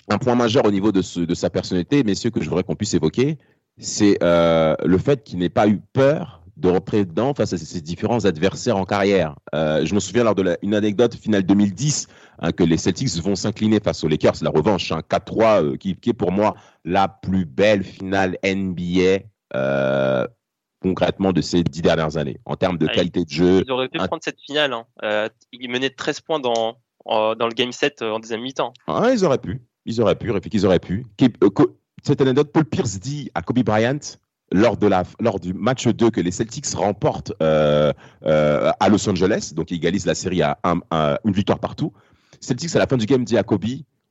un 0.09 0.19
point 0.19 0.35
majeur 0.35 0.64
au 0.67 0.71
niveau 0.71 0.93
de, 0.93 1.25
de 1.25 1.35
sa 1.35 1.51
personnalité, 1.51 2.05
messieurs, 2.05 2.31
que 2.31 2.43
je 2.43 2.49
voudrais 2.49 2.64
qu'on 2.64 2.75
puisse 2.75 2.95
évoquer, 2.95 3.38
c'est 3.79 4.19
euh, 4.23 4.75
le 4.85 4.99
fait 4.99 5.25
qu'il 5.25 5.38
n'ait 5.38 5.49
pas 5.49 5.69
eu 5.69 5.81
peur 5.93 6.45
de 6.57 6.69
rentrer 6.69 7.05
dedans 7.05 7.35
face 7.35 7.53
à 7.53 7.59
ses, 7.59 7.81
différents 7.81 8.25
adversaires 8.25 8.77
en 8.77 8.85
carrière. 8.85 9.37
Euh, 9.55 9.85
je 9.85 9.95
me 9.95 10.01
souviens 10.01 10.25
lors 10.25 10.35
de 10.35 10.43
la, 10.43 10.57
une 10.62 10.75
anecdote 10.75 11.14
finale 11.17 11.43
2010 11.43 12.07
hein, 12.38 12.53
que 12.53 12.62
les 12.62 12.77
Celtics 12.77 13.17
vont 13.17 13.35
s'incliner 13.35 13.81
face 13.81 14.05
aux 14.05 14.09
Lakers, 14.09 14.37
la 14.43 14.51
revanche, 14.51 14.93
un 14.93 15.01
4-3 15.01 15.62
euh, 15.64 15.77
qui, 15.77 15.97
qui, 15.97 16.11
est 16.11 16.14
pour 16.14 16.31
moi 16.31 16.55
la 16.85 17.09
plus 17.09 17.45
belle 17.45 17.83
finale 17.83 18.38
NBA 18.45 19.25
euh, 19.57 20.27
concrètement 20.81 21.33
de 21.33 21.40
ces 21.40 21.64
dix 21.64 21.83
dernières 21.83 22.17
années 22.17 22.38
en 22.45 22.57
termes 22.57 22.79
de 22.79 22.87
qualité 22.87 23.25
de 23.25 23.31
jeu. 23.31 23.62
Ils 23.67 23.73
auraient 23.73 23.88
pu 23.88 23.99
prendre 23.99 24.23
cette 24.23 24.40
finale. 24.40 24.73
Hein. 24.73 24.85
Euh, 25.03 25.29
ils 25.53 25.71
menaient 25.71 25.90
de 25.90 25.95
13 25.95 26.21
points 26.21 26.40
dans, 26.40 26.77
dans 27.07 27.49
le 27.49 27.55
game 27.55 27.73
7 27.73 28.03
en 28.03 28.21
deuxième 28.21 28.43
mi-temps. 28.43 28.73
Ah, 28.87 29.11
ils 29.12 29.25
auraient 29.25 29.38
pu. 29.38 29.61
Ils 29.87 30.01
auraient 30.01 30.16
pu, 30.16 30.33
ils 30.53 30.66
auraient 30.66 30.79
pu. 30.79 31.05
Euh, 31.23 31.49
cette 32.03 32.20
anecdote, 32.20 32.53
Paul 32.53 32.64
Pierce 32.64 32.99
dit 32.99 33.31
à 33.35 33.42
Kobe 33.42 33.61
Bryant 33.61 33.99
lors, 34.53 34.77
de 34.77 34.87
la, 34.87 35.05
lors 35.20 35.40
du 35.40 35.53
match 35.53 35.87
2 35.87 36.11
que 36.11 36.20
les 36.20 36.31
Celtics 36.31 36.66
remportent 36.75 37.33
euh, 37.42 37.92
euh, 38.25 38.70
à 38.79 38.88
Los 38.88 39.09
Angeles, 39.09 39.53
donc 39.55 39.70
ils 39.70 39.77
égalisent 39.77 40.07
la 40.07 40.14
série 40.14 40.42
à, 40.42 40.59
une 41.25 41.33
victoire 41.33 41.59
partout. 41.59 41.92
Celtics, 42.40 42.75
à 42.77 42.79
la 42.79 42.87
fin 42.87 42.97
du 42.97 43.07
game, 43.07 43.25
dit 43.25 43.38
à 43.38 43.42
Kobe 43.42 43.64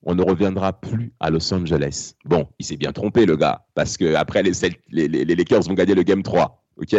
on 0.06 0.16
ne 0.16 0.22
reviendra 0.22 0.74
plus 0.74 1.14
à 1.22 1.30
Los 1.30 1.54
Angeles. 1.54 2.16
Bon, 2.26 2.50
il 2.60 2.66
s'est 2.66 2.76
bien 2.76 2.92
trompé, 2.92 3.26
le 3.26 3.38
gars, 3.38 3.66
parce 3.74 3.96
que 3.96 4.16
après 4.16 4.44
les, 4.44 4.52
les, 4.90 5.08
les, 5.08 5.36
Lakers 5.36 5.62
vont 5.62 5.76
gagner 5.76 5.96
le 5.96 6.04
game 6.04 6.22
3. 6.22 6.62
ok? 6.76 6.98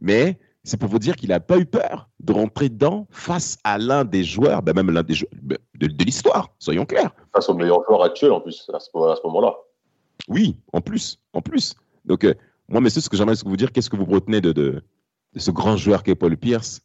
Mais 0.00 0.38
c'est 0.66 0.78
pour 0.78 0.88
vous 0.88 0.98
dire 0.98 1.14
qu'il 1.14 1.28
n'a 1.28 1.38
pas 1.38 1.58
eu 1.58 1.64
peur 1.64 2.08
de 2.18 2.32
rentrer 2.32 2.68
dedans 2.68 3.06
face 3.10 3.56
à 3.62 3.78
l'un 3.78 4.04
des 4.04 4.24
joueurs, 4.24 4.62
ben 4.62 4.74
même 4.74 4.90
l'un 4.90 5.04
des 5.04 5.14
joueurs 5.14 5.30
ben, 5.40 5.56
de, 5.76 6.04
l'histoire, 6.04 6.50
soyons 6.58 6.84
clairs. 6.84 7.14
Face 7.32 7.48
au 7.48 7.54
meilleur 7.54 7.84
joueur 7.84 8.02
actuel 8.02 8.32
en 8.32 8.40
plus, 8.40 8.68
à 8.74 8.80
ce, 8.80 8.90
moment-là. 8.92 9.54
Oui, 10.28 10.58
en 10.72 10.80
plus, 10.80 11.20
en 11.32 11.40
plus. 11.40 11.76
Donc, 12.04 12.24
euh, 12.24 12.34
moi, 12.68 12.80
messieurs, 12.80 13.00
ce 13.00 13.08
que 13.08 13.16
j'aimerais 13.16 13.36
vous 13.44 13.56
dire, 13.56 13.70
qu'est-ce 13.70 13.88
que 13.88 13.96
vous 13.96 14.06
retenez 14.06 14.40
de, 14.40 14.50
de, 14.50 14.82
ce 15.36 15.52
grand 15.52 15.76
joueur 15.76 16.02
qu'est 16.02 16.16
Paul 16.16 16.36
Pierce 16.36 16.80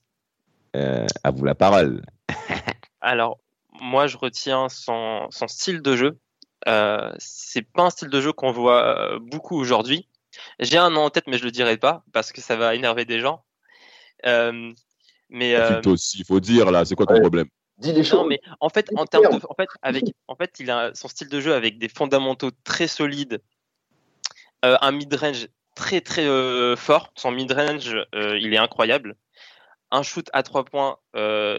euh, 0.76 1.08
À 1.24 1.32
vous 1.32 1.44
la 1.44 1.56
parole. 1.56 2.06
Alors, 3.02 3.40
moi, 3.82 4.06
je 4.06 4.18
retiens 4.18 4.70
son, 4.70 5.26
son 5.32 5.48
style 5.48 5.82
de 5.82 5.96
jeu. 5.96 6.20
Euh, 6.68 7.12
c'est 7.18 7.64
pas 7.64 7.86
un 7.86 7.90
style 7.90 8.10
de 8.10 8.22
jeu 8.22 8.32
qu'on 8.32 8.52
voit 8.52 9.18
beaucoup 9.20 9.58
aujourd'hui. 9.58 10.08
J'ai 10.60 10.78
un 10.78 10.92
nom 10.92 11.02
en 11.02 11.10
tête, 11.10 11.26
mais 11.26 11.40
je 11.40 11.46
le 11.46 11.52
dirai 11.52 11.78
pas 11.78 12.04
parce 12.14 12.32
que 12.32 12.42
ça 12.42 12.56
va 12.56 12.76
énerver 12.76 13.06
des 13.06 13.20
gens. 13.20 13.44
Euh, 14.26 14.74
mais 15.30 15.56
euh, 15.56 15.82
aussi, 15.86 16.20
il 16.20 16.26
faut 16.26 16.40
dire 16.40 16.72
là, 16.72 16.86
c'est 16.86 16.96
quoi 16.96 17.06
ton 17.06 17.20
problème 17.20 17.48
Dis 17.78 17.94
les 17.94 18.04
choses. 18.04 18.20
Non, 18.20 18.26
mais 18.26 18.42
en 18.60 18.70
fait, 18.70 18.90
en 18.96 19.06
termes 19.06 19.40
de, 19.40 19.46
en 19.48 19.56
fait, 19.56 19.68
avec, 19.82 20.04
en 20.28 20.36
fait, 20.36 20.60
il 20.60 20.70
a 20.70 20.92
son 20.94 21.08
style 21.08 21.30
de 21.30 21.40
jeu 21.40 21.54
avec 21.54 21.80
des 21.80 21.90
fondamentaux 21.90 22.52
très 22.64 22.88
solides, 22.88 23.42
euh, 24.66 24.78
un 24.82 24.92
mid-range 24.92 25.48
très 25.76 26.02
très 26.02 26.26
fort. 26.76 27.12
Son 27.16 27.32
mid-range, 27.32 27.96
il 28.14 28.54
est 28.54 28.58
incroyable. 28.58 29.16
Un 29.90 30.04
shoot 30.04 30.30
à 30.34 30.44
trois 30.44 30.66
points 30.66 30.98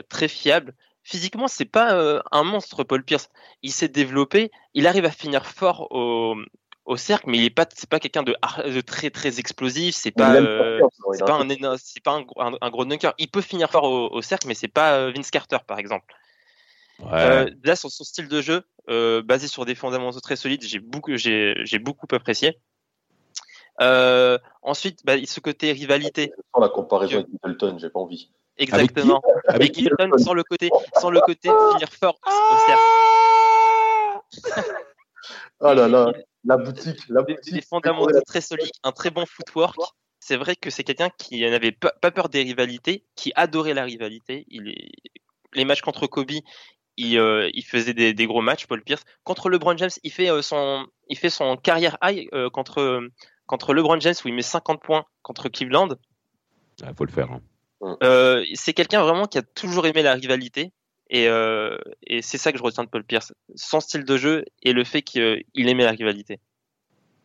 très 0.09 0.29
fiable. 0.29 0.75
Physiquement, 1.03 1.49
c'est 1.49 1.65
pas 1.65 2.23
un 2.31 2.43
monstre, 2.45 2.85
Paul 2.85 3.03
Pierce. 3.03 3.31
Il 3.63 3.73
s'est 3.73 3.89
développé. 3.89 4.53
Il 4.75 4.87
arrive 4.87 5.07
à 5.07 5.11
finir 5.11 5.47
fort 5.47 5.89
au, 5.91 6.37
au 6.85 6.97
cercle, 6.97 7.29
mais 7.29 7.39
il 7.39 7.45
est 7.45 7.51
pas, 7.51 7.67
c'est 7.75 7.89
pas 7.89 8.01
quelqu'un 8.01 8.23
de, 8.23 8.35
de, 8.67 8.81
très 8.81 9.11
très 9.11 9.39
explosif. 9.39 9.95
C'est 9.95 10.11
pas, 10.11 10.35
euh, 10.37 10.81
c'est 11.13 11.25
pas 11.25 11.35
un, 11.35 11.77
c'est 11.79 12.03
pas 12.03 12.19
un, 12.39 12.53
un, 12.61 12.71
gros 12.71 12.85
dunker. 12.85 13.15
Il 13.19 13.29
peut 13.29 13.41
finir 13.41 13.71
fort 13.71 13.85
au, 13.85 14.23
cercle, 14.23 14.49
mais 14.49 14.55
c'est 14.55 14.69
pas 14.69 14.95
euh, 14.95 15.13
Vince 15.15 15.31
Carter 15.31 15.59
par 15.67 15.79
exemple. 15.79 16.15
Euh, 17.13 17.51
là, 17.65 17.75
sur 17.75 17.91
son 17.91 18.05
style 18.05 18.29
de 18.29 18.41
jeu, 18.41 18.63
basé 19.23 19.49
sur 19.49 19.65
des 19.65 19.75
fondamentaux 19.75 20.21
très 20.21 20.37
solides, 20.37 20.63
j'ai 20.63 20.79
beaucoup, 20.79 21.17
j'ai, 21.17 21.55
j'ai 21.65 21.79
beaucoup 21.79 22.07
apprécié. 22.13 22.59
ensuite, 23.79 25.05
bah, 25.05 25.15
ce 25.25 25.41
côté 25.41 25.73
rivalité. 25.73 26.33
Sans 26.55 26.61
la 26.61 26.69
comparaison 26.69 27.17
avec 27.17 27.29
Middleton, 27.29 27.79
j'ai 27.79 27.91
pas 27.91 28.01
envie. 28.01 28.31
Exactement. 28.59 29.23
Avec, 29.49 29.77
Middleton, 29.77 30.11
sans 30.19 30.35
le 30.35 30.43
côté, 30.43 30.69
sans 31.01 31.11
le 31.11 31.21
côté 31.21 31.49
finir 31.73 31.89
fort 31.89 32.19
au 32.27 32.59
cercle. 32.67 32.83
oh 35.61 35.73
là 35.75 35.89
là. 35.89 36.13
La 36.45 36.57
boutique, 36.57 37.09
la 37.09 37.23
boutique. 37.23 37.55
Des 37.55 37.63
fondamentaux 37.63 38.21
très 38.27 38.41
solides, 38.41 38.73
un 38.83 38.93
très 38.93 39.11
bon 39.11 39.25
footwork. 39.27 39.77
C'est 40.19 40.37
vrai 40.37 40.55
que 40.57 40.71
c'est 40.71 40.85
quelqu'un 40.85 41.11
qui 41.19 41.41
n'avait 41.41 41.73
pas, 41.73 42.11
peur 42.11 42.29
des 42.29 42.43
rivalités, 42.43 43.05
qui 43.17 43.33
adorait 43.35 43.75
la 43.75 43.85
rivalité. 43.85 44.45
Il 44.49 44.69
est... 44.69 44.91
Les 45.55 45.65
matchs 45.65 45.83
contre 45.83 46.07
Kobe, 46.07 46.31
il, 46.97 47.19
euh, 47.19 47.51
il 47.55 47.65
faisait 47.65 47.95
des, 47.95 48.15
des, 48.15 48.27
gros 48.27 48.41
matchs, 48.41 48.67
Paul 48.67 48.83
Pierce. 48.83 49.03
Contre 49.25 49.49
LeBron 49.49 49.77
James, 49.77 49.91
il 50.03 50.13
fait, 50.13 50.31
euh, 50.31 50.43
son, 50.43 50.87
il 51.09 51.19
fait 51.19 51.31
son 51.31 51.57
carrière 51.57 51.97
high 52.03 52.29
euh, 52.33 52.51
contre, 52.51 53.03
contre 53.47 53.75
LeBron 53.75 54.01
James 54.01 54.15
où 54.25 54.29
il 54.29 54.35
met 54.35 54.43
50 54.43 54.83
points 54.83 55.05
contre 55.23 55.49
Cleveland. 55.49 55.89
Il 56.81 56.95
faut 56.95 57.05
le 57.05 57.13
faire. 57.13 57.31
Hein. 57.31 58.43
c'est 58.55 58.73
quelqu'un 58.73 59.03
vraiment 59.03 59.27
qui 59.27 59.39
a 59.39 59.43
toujours 59.43 59.87
aimé 59.87 60.03
la 60.03 60.15
rivalité. 60.15 60.73
Euh, 61.15 61.77
et, 62.07 62.23
c'est 62.23 62.39
ça 62.39 62.53
que 62.53 62.59
je 62.59 62.63
retiens 62.63 62.85
de 62.85 62.89
Paul 62.89 63.05
Pierce, 63.05 63.33
son 63.55 63.81
style 63.81 64.05
de 64.05 64.17
jeu 64.17 64.45
et 64.63 64.73
le 64.73 64.85
fait 64.85 65.03
qu'il 65.03 65.45
aimait 65.55 65.85
la 65.85 65.91
rivalité. 65.91 66.41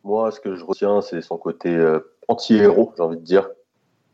Moi, 0.04 0.32
ce 0.32 0.39
que 0.39 0.56
je 0.56 0.63
retiens, 0.63 1.02
c'est 1.02 1.21
son 1.21 1.38
côté 1.38 1.69
euh, 1.69 2.00
anti-héros, 2.28 2.93
j'ai 2.95 3.04
envie 3.04 3.17
de 3.17 3.23
dire. 3.23 3.50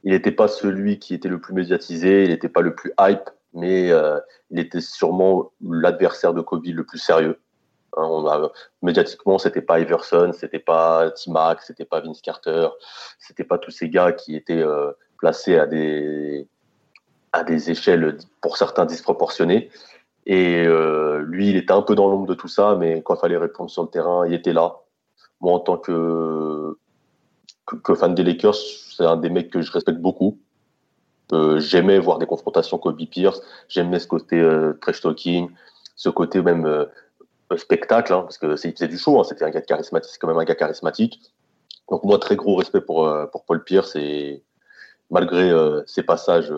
Il 0.03 0.11
n'était 0.11 0.31
pas 0.31 0.47
celui 0.47 0.99
qui 0.99 1.13
était 1.13 1.29
le 1.29 1.39
plus 1.39 1.53
médiatisé, 1.53 2.23
il 2.23 2.29
n'était 2.29 2.49
pas 2.49 2.61
le 2.61 2.75
plus 2.75 2.91
hype, 2.99 3.29
mais 3.53 3.91
euh, 3.91 4.19
il 4.51 4.59
était 4.59 4.81
sûrement 4.81 5.51
l'adversaire 5.61 6.33
de 6.33 6.41
Kobe 6.41 6.65
le 6.65 6.83
plus 6.83 6.99
sérieux. 6.99 7.39
Hein, 7.95 8.07
on 8.09 8.27
a, 8.27 8.51
médiatiquement, 8.81 9.37
c'était 9.37 9.61
pas 9.61 9.79
Iverson, 9.79 10.31
c'était 10.33 10.59
pas 10.59 11.11
T-Mac, 11.11 11.61
c'était 11.61 11.85
pas 11.85 12.01
Vince 12.01 12.21
Carter, 12.21 12.67
c'était 13.19 13.43
pas 13.43 13.57
tous 13.57 13.71
ces 13.71 13.89
gars 13.89 14.11
qui 14.11 14.35
étaient 14.35 14.63
placés 15.17 15.57
à 15.57 15.67
des 15.67 16.47
à 17.33 17.43
des 17.43 17.71
échelles 17.71 18.17
pour 18.41 18.57
certains 18.57 18.85
disproportionnées. 18.85 19.69
Et 20.25 20.65
euh, 20.65 21.23
lui, 21.27 21.49
il 21.49 21.57
était 21.57 21.73
un 21.73 21.81
peu 21.81 21.95
dans 21.95 22.07
l'ombre 22.07 22.27
de 22.27 22.35
tout 22.35 22.47
ça, 22.47 22.75
mais 22.79 23.01
quand 23.01 23.15
il 23.15 23.19
fallait 23.19 23.37
répondre 23.37 23.69
sur 23.69 23.83
le 23.83 23.89
terrain, 23.89 24.25
il 24.25 24.33
était 24.33 24.53
là. 24.53 24.77
Moi, 25.41 25.53
en 25.53 25.59
tant 25.59 25.77
que, 25.77 26.77
que, 27.65 27.95
fan 27.95 28.15
des 28.15 28.23
Lakers, 28.23 28.55
c'est 28.55 29.03
un 29.03 29.17
des 29.17 29.29
mecs 29.29 29.49
que 29.49 29.61
je 29.61 29.71
respecte 29.71 29.99
beaucoup. 29.99 30.39
Euh, 31.33 31.59
j'aimais 31.59 31.99
voir 31.99 32.19
des 32.19 32.25
confrontations 32.25 32.77
Kobe 32.77 33.03
Pierce, 33.09 33.41
j'aimais 33.67 33.99
ce 33.99 34.07
côté 34.07 34.39
euh, 34.39 34.73
trash 34.81 35.01
talking, 35.01 35.49
ce 35.95 36.09
côté 36.09 36.41
même 36.41 36.65
euh, 36.65 36.85
spectacle, 37.57 38.13
hein, 38.13 38.21
parce 38.21 38.37
que 38.37 38.55
c'est 38.55 38.71
faisait 38.71 38.87
du 38.87 38.97
show, 38.97 39.19
hein, 39.19 39.23
c'était 39.23 39.43
un 39.43 39.49
gars 39.49 39.61
charismatique, 39.61 40.13
quand 40.19 40.27
même 40.27 40.37
un 40.37 40.43
gars 40.43 40.55
charismatique. 40.55 41.19
Donc 41.89 42.03
moi, 42.03 42.19
très 42.19 42.35
gros 42.35 42.55
respect 42.55 42.81
pour, 42.81 43.11
pour 43.31 43.45
Paul 43.45 43.63
Pierce 43.63 43.95
et 43.95 44.43
malgré 45.09 45.51
ses 45.85 46.01
passages 46.01 46.51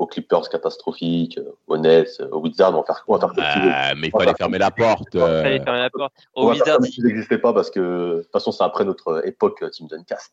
aux 0.00 0.06
Clippers 0.06 0.48
catastrophiques, 0.48 1.38
aux 1.66 1.76
Nets, 1.76 2.22
aux 2.32 2.38
Wizards, 2.38 2.72
on 2.72 2.78
va 2.78 2.84
faire 2.84 3.04
quoi 3.04 3.20
ah, 3.22 3.94
Mais 3.96 4.08
il 4.08 4.10
fallait 4.10 4.32
fermer 4.32 4.56
la 4.56 4.70
porte. 4.70 5.08
Il 5.12 5.20
fallait 5.20 5.62
fermer 5.62 5.80
la 5.80 5.90
porte. 5.90 6.14
Aux 6.34 6.50
Wizards, 6.50 6.78
il 6.96 7.04
n'existait 7.04 7.36
pas 7.36 7.52
parce 7.52 7.70
que 7.70 7.80
de 7.80 8.22
toute 8.22 8.32
façon, 8.32 8.50
c'est 8.50 8.64
après 8.64 8.86
notre 8.86 9.26
époque 9.26 9.62
Team 9.70 9.88
Duncast. 9.88 10.32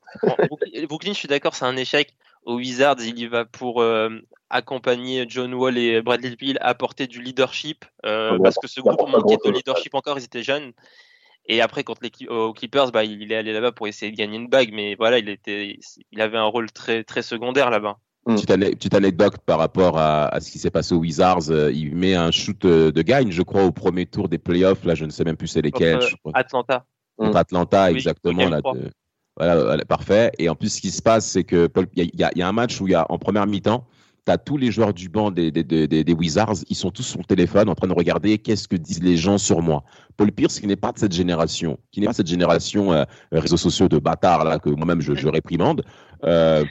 Brooklyn, 0.88 1.12
je 1.12 1.18
suis 1.18 1.28
d'accord, 1.28 1.54
c'est 1.54 1.66
un 1.66 1.76
échec. 1.76 2.16
Aux 2.46 2.56
Wizards, 2.56 3.02
il 3.02 3.20
y 3.20 3.28
va 3.28 3.44
pour 3.44 3.82
euh, 3.82 4.10
accompagner 4.50 5.26
John 5.28 5.54
Wall 5.54 5.78
et 5.78 6.02
Bradley 6.02 6.38
Beal, 6.38 6.58
apporter 6.62 7.08
du 7.08 7.22
leadership, 7.22 7.84
euh, 8.06 8.40
parce 8.42 8.56
que 8.56 8.68
ce 8.68 8.80
groupe 8.80 9.10
manquait 9.10 9.36
de 9.44 9.52
leadership 9.52 9.94
encore, 9.96 10.18
ils 10.18 10.24
étaient 10.24 10.44
jeunes. 10.44 10.72
Et 11.50 11.60
après, 11.60 11.84
contre 11.84 12.02
les 12.04 12.28
aux 12.30 12.54
Clippers, 12.54 12.94
bah, 12.94 13.04
il 13.04 13.32
est 13.34 13.36
allé 13.36 13.52
là-bas 13.52 13.74
pour 13.74 13.90
essayer 13.90 14.14
de 14.14 14.18
gagner 14.18 14.38
une 14.38 14.48
bague, 14.48 14.72
mais 14.72 14.96
voilà, 14.96 15.18
il 15.18 15.28
était, 15.28 15.78
il 16.12 16.22
avait 16.22 16.38
un 16.38 16.46
rôle 16.46 16.72
très, 16.72 17.04
très 17.04 17.22
secondaire 17.22 17.70
là-bas. 17.70 17.98
Mm. 18.28 18.36
Petite, 18.36 18.94
anecdote 18.94 19.38
par 19.46 19.58
rapport 19.58 19.98
à, 19.98 20.38
ce 20.42 20.52
qui 20.52 20.60
s'est 20.60 20.70
passé 20.70 20.94
aux 20.94 20.98
Wizards. 20.98 21.50
Euh, 21.50 21.72
il 21.72 21.96
met 21.96 22.14
un 22.14 22.30
shoot 22.32 22.66
euh, 22.66 22.92
de 22.92 23.02
gagne, 23.02 23.32
je 23.32 23.42
crois, 23.42 23.64
au 23.64 23.72
premier 23.72 24.06
tour 24.06 24.28
des 24.28 24.38
playoffs. 24.38 24.84
Là, 24.84 24.96
je 24.96 25.06
ne 25.06 25.12
sais 25.12 25.24
même 25.24 25.38
plus 25.38 25.48
c'est 25.48 25.62
lesquels. 25.62 26.00
Atlanta. 26.34 26.86
Contre 27.16 27.34
mm. 27.34 27.38
Atlanta, 27.38 27.92
exactement. 27.92 28.50
Là, 28.50 28.62
voilà, 29.38 29.86
parfait. 29.86 30.32
Et 30.40 30.50
en 30.50 30.56
plus, 30.56 30.76
ce 30.76 30.82
qui 30.82 30.92
se 30.92 31.02
passe, 31.02 31.26
c'est 31.26 31.46
que 31.46 31.70
il 31.96 32.12
y, 32.16 32.42
a 32.42 32.48
un 32.48 32.52
match 32.52 32.82
où 32.82 32.88
il 32.88 32.92
y 32.92 32.96
a 32.96 33.06
en 33.10 33.18
première 33.18 33.48
mi-temps, 33.48 33.86
as 34.28 34.38
tous 34.38 34.58
les 34.58 34.72
joueurs 34.72 34.94
du 34.94 35.08
banc 35.08 35.32
des, 35.32 35.52
des, 35.52 35.64
des, 35.64 35.88
des, 35.88 36.14
Wizards, 36.14 36.56
ils 36.70 36.76
sont 36.76 36.92
tous 36.92 37.04
sur 37.04 37.20
le 37.20 37.24
téléphone 37.24 37.70
en 37.70 37.76
train 37.76 37.88
de 37.88 37.94
regarder 37.94 38.38
qu'est-ce 38.38 38.68
que 38.68 38.76
disent 38.76 39.02
les 39.02 39.16
gens 39.16 39.38
sur 39.38 39.62
moi? 39.62 39.84
Paul 40.18 40.32
Pierce, 40.34 40.60
qui 40.60 40.68
n'est 40.68 40.76
pas 40.76 40.92
de 40.92 41.00
cette 41.00 41.14
génération, 41.14 41.78
qui 41.92 42.02
n'est 42.02 42.08
pas 42.08 42.14
cette 42.14 42.28
génération 42.28 42.92
euh, 42.92 43.06
réseaux 43.32 43.58
sociaux 43.58 43.88
de 43.88 44.00
bâtards 44.00 44.44
là 44.44 44.60
que 44.60 44.70
moi-même 44.70 45.02
je, 45.02 45.14
je 45.14 45.28
réprimande. 45.28 45.84
Euh, 46.26 46.66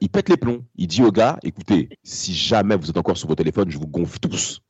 il 0.00 0.08
pète 0.08 0.28
les 0.28 0.36
plombs. 0.36 0.64
Il 0.76 0.86
dit 0.86 1.02
aux 1.02 1.12
gars, 1.12 1.38
écoutez, 1.42 1.88
si 2.02 2.34
jamais 2.34 2.76
vous 2.76 2.90
êtes 2.90 2.96
encore 2.96 3.16
sur 3.16 3.28
vos 3.28 3.34
téléphones, 3.34 3.70
je 3.70 3.78
vous 3.78 3.86
gonfle 3.86 4.18
tous. 4.18 4.62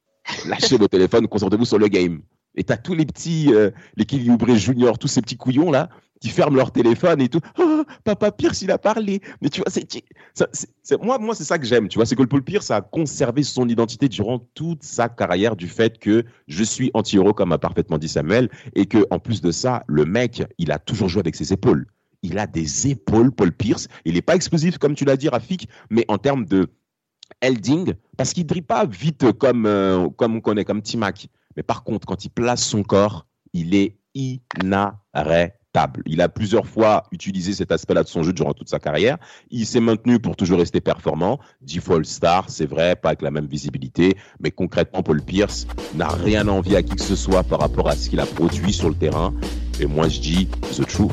Lâchez 0.46 0.76
vos 0.76 0.88
téléphones, 0.88 1.26
concentrez-vous 1.28 1.64
sur 1.64 1.78
le 1.78 1.88
game. 1.88 2.22
Et 2.54 2.64
t'as 2.64 2.76
tous 2.76 2.94
les 2.94 3.06
petits, 3.06 3.52
euh, 3.52 3.70
les 3.96 4.04
Kelly 4.04 4.30
Junior, 4.58 4.98
tous 4.98 5.08
ces 5.08 5.22
petits 5.22 5.36
couillons 5.36 5.70
là, 5.70 5.88
qui 6.20 6.28
ferment 6.28 6.56
leur 6.56 6.70
téléphone 6.70 7.20
et 7.20 7.28
tout. 7.28 7.40
Oh, 7.58 7.84
papa 8.04 8.30
Pierce, 8.30 8.62
il 8.62 8.70
a 8.70 8.78
parlé. 8.78 9.20
Mais 9.40 9.48
tu 9.48 9.62
vois, 9.62 9.70
c'est, 9.70 11.02
moi, 11.02 11.18
moi 11.18 11.34
c'est 11.34 11.44
ça 11.44 11.58
que 11.58 11.66
j'aime. 11.66 11.88
Tu 11.88 11.98
vois, 11.98 12.06
c'est 12.06 12.14
que 12.14 12.22
Paul 12.22 12.42
Pierce 12.42 12.70
a 12.70 12.80
conservé 12.80 13.42
son 13.42 13.68
identité 13.68 14.08
durant 14.08 14.38
toute 14.54 14.82
sa 14.82 15.08
carrière 15.08 15.56
du 15.56 15.66
fait 15.66 15.98
que 15.98 16.24
je 16.46 16.62
suis 16.62 16.90
anti-héros, 16.94 17.32
comme 17.32 17.52
a 17.52 17.58
parfaitement 17.58 17.98
dit 17.98 18.08
Samuel, 18.08 18.50
et 18.74 18.86
que 18.86 19.06
en 19.10 19.18
plus 19.18 19.40
de 19.40 19.50
ça, 19.50 19.82
le 19.88 20.04
mec, 20.04 20.44
il 20.58 20.70
a 20.72 20.78
toujours 20.78 21.08
joué 21.08 21.20
avec 21.20 21.34
ses 21.34 21.52
épaules. 21.52 21.86
Il 22.22 22.38
a 22.38 22.46
des 22.46 22.88
épaules, 22.88 23.32
Paul 23.32 23.52
Pierce. 23.52 23.88
Il 24.04 24.14
n'est 24.14 24.22
pas 24.22 24.36
explosif, 24.36 24.78
comme 24.78 24.94
tu 24.94 25.04
l'as 25.04 25.16
dit, 25.16 25.28
Rafik, 25.28 25.68
mais 25.90 26.04
en 26.08 26.18
termes 26.18 26.44
de 26.44 26.68
Elding, 27.40 27.94
parce 28.16 28.32
qu'il 28.32 28.44
ne 28.44 28.48
dribble 28.48 28.66
pas 28.66 28.86
vite 28.86 29.32
comme, 29.32 29.66
euh, 29.66 30.08
comme 30.10 30.36
on 30.36 30.40
connaît, 30.40 30.64
comme 30.64 30.82
Timac. 30.82 31.28
Mais 31.56 31.62
par 31.62 31.82
contre, 31.82 32.06
quand 32.06 32.24
il 32.24 32.30
place 32.30 32.62
son 32.62 32.82
corps, 32.82 33.26
il 33.52 33.74
est 33.74 33.96
inarrêtable. 34.14 36.02
Il 36.06 36.20
a 36.20 36.28
plusieurs 36.28 36.66
fois 36.66 37.04
utilisé 37.12 37.54
cet 37.54 37.72
aspect-là 37.72 38.02
de 38.02 38.08
son 38.08 38.22
jeu 38.22 38.32
durant 38.32 38.52
toute 38.52 38.68
sa 38.68 38.78
carrière. 38.78 39.16
Il 39.50 39.66
s'est 39.66 39.80
maintenu 39.80 40.18
pour 40.18 40.36
toujours 40.36 40.58
rester 40.58 40.80
performant. 40.80 41.40
Default 41.62 42.04
star, 42.04 42.50
c'est 42.50 42.66
vrai, 42.66 42.94
pas 42.94 43.10
avec 43.10 43.22
la 43.22 43.30
même 43.30 43.46
visibilité, 43.46 44.16
mais 44.40 44.50
concrètement, 44.50 45.02
Paul 45.02 45.22
Pierce 45.22 45.66
n'a 45.94 46.08
rien 46.08 46.46
envie 46.48 46.76
à 46.76 46.82
qui 46.82 46.96
que 46.96 47.02
ce 47.02 47.16
soit 47.16 47.42
par 47.42 47.60
rapport 47.60 47.88
à 47.88 47.96
ce 47.96 48.10
qu'il 48.10 48.20
a 48.20 48.26
produit 48.26 48.72
sur 48.72 48.90
le 48.90 48.94
terrain. 48.94 49.32
Et 49.80 49.86
moi, 49.86 50.08
je 50.08 50.20
dis 50.20 50.46
the 50.76 50.86
truth. 50.86 51.12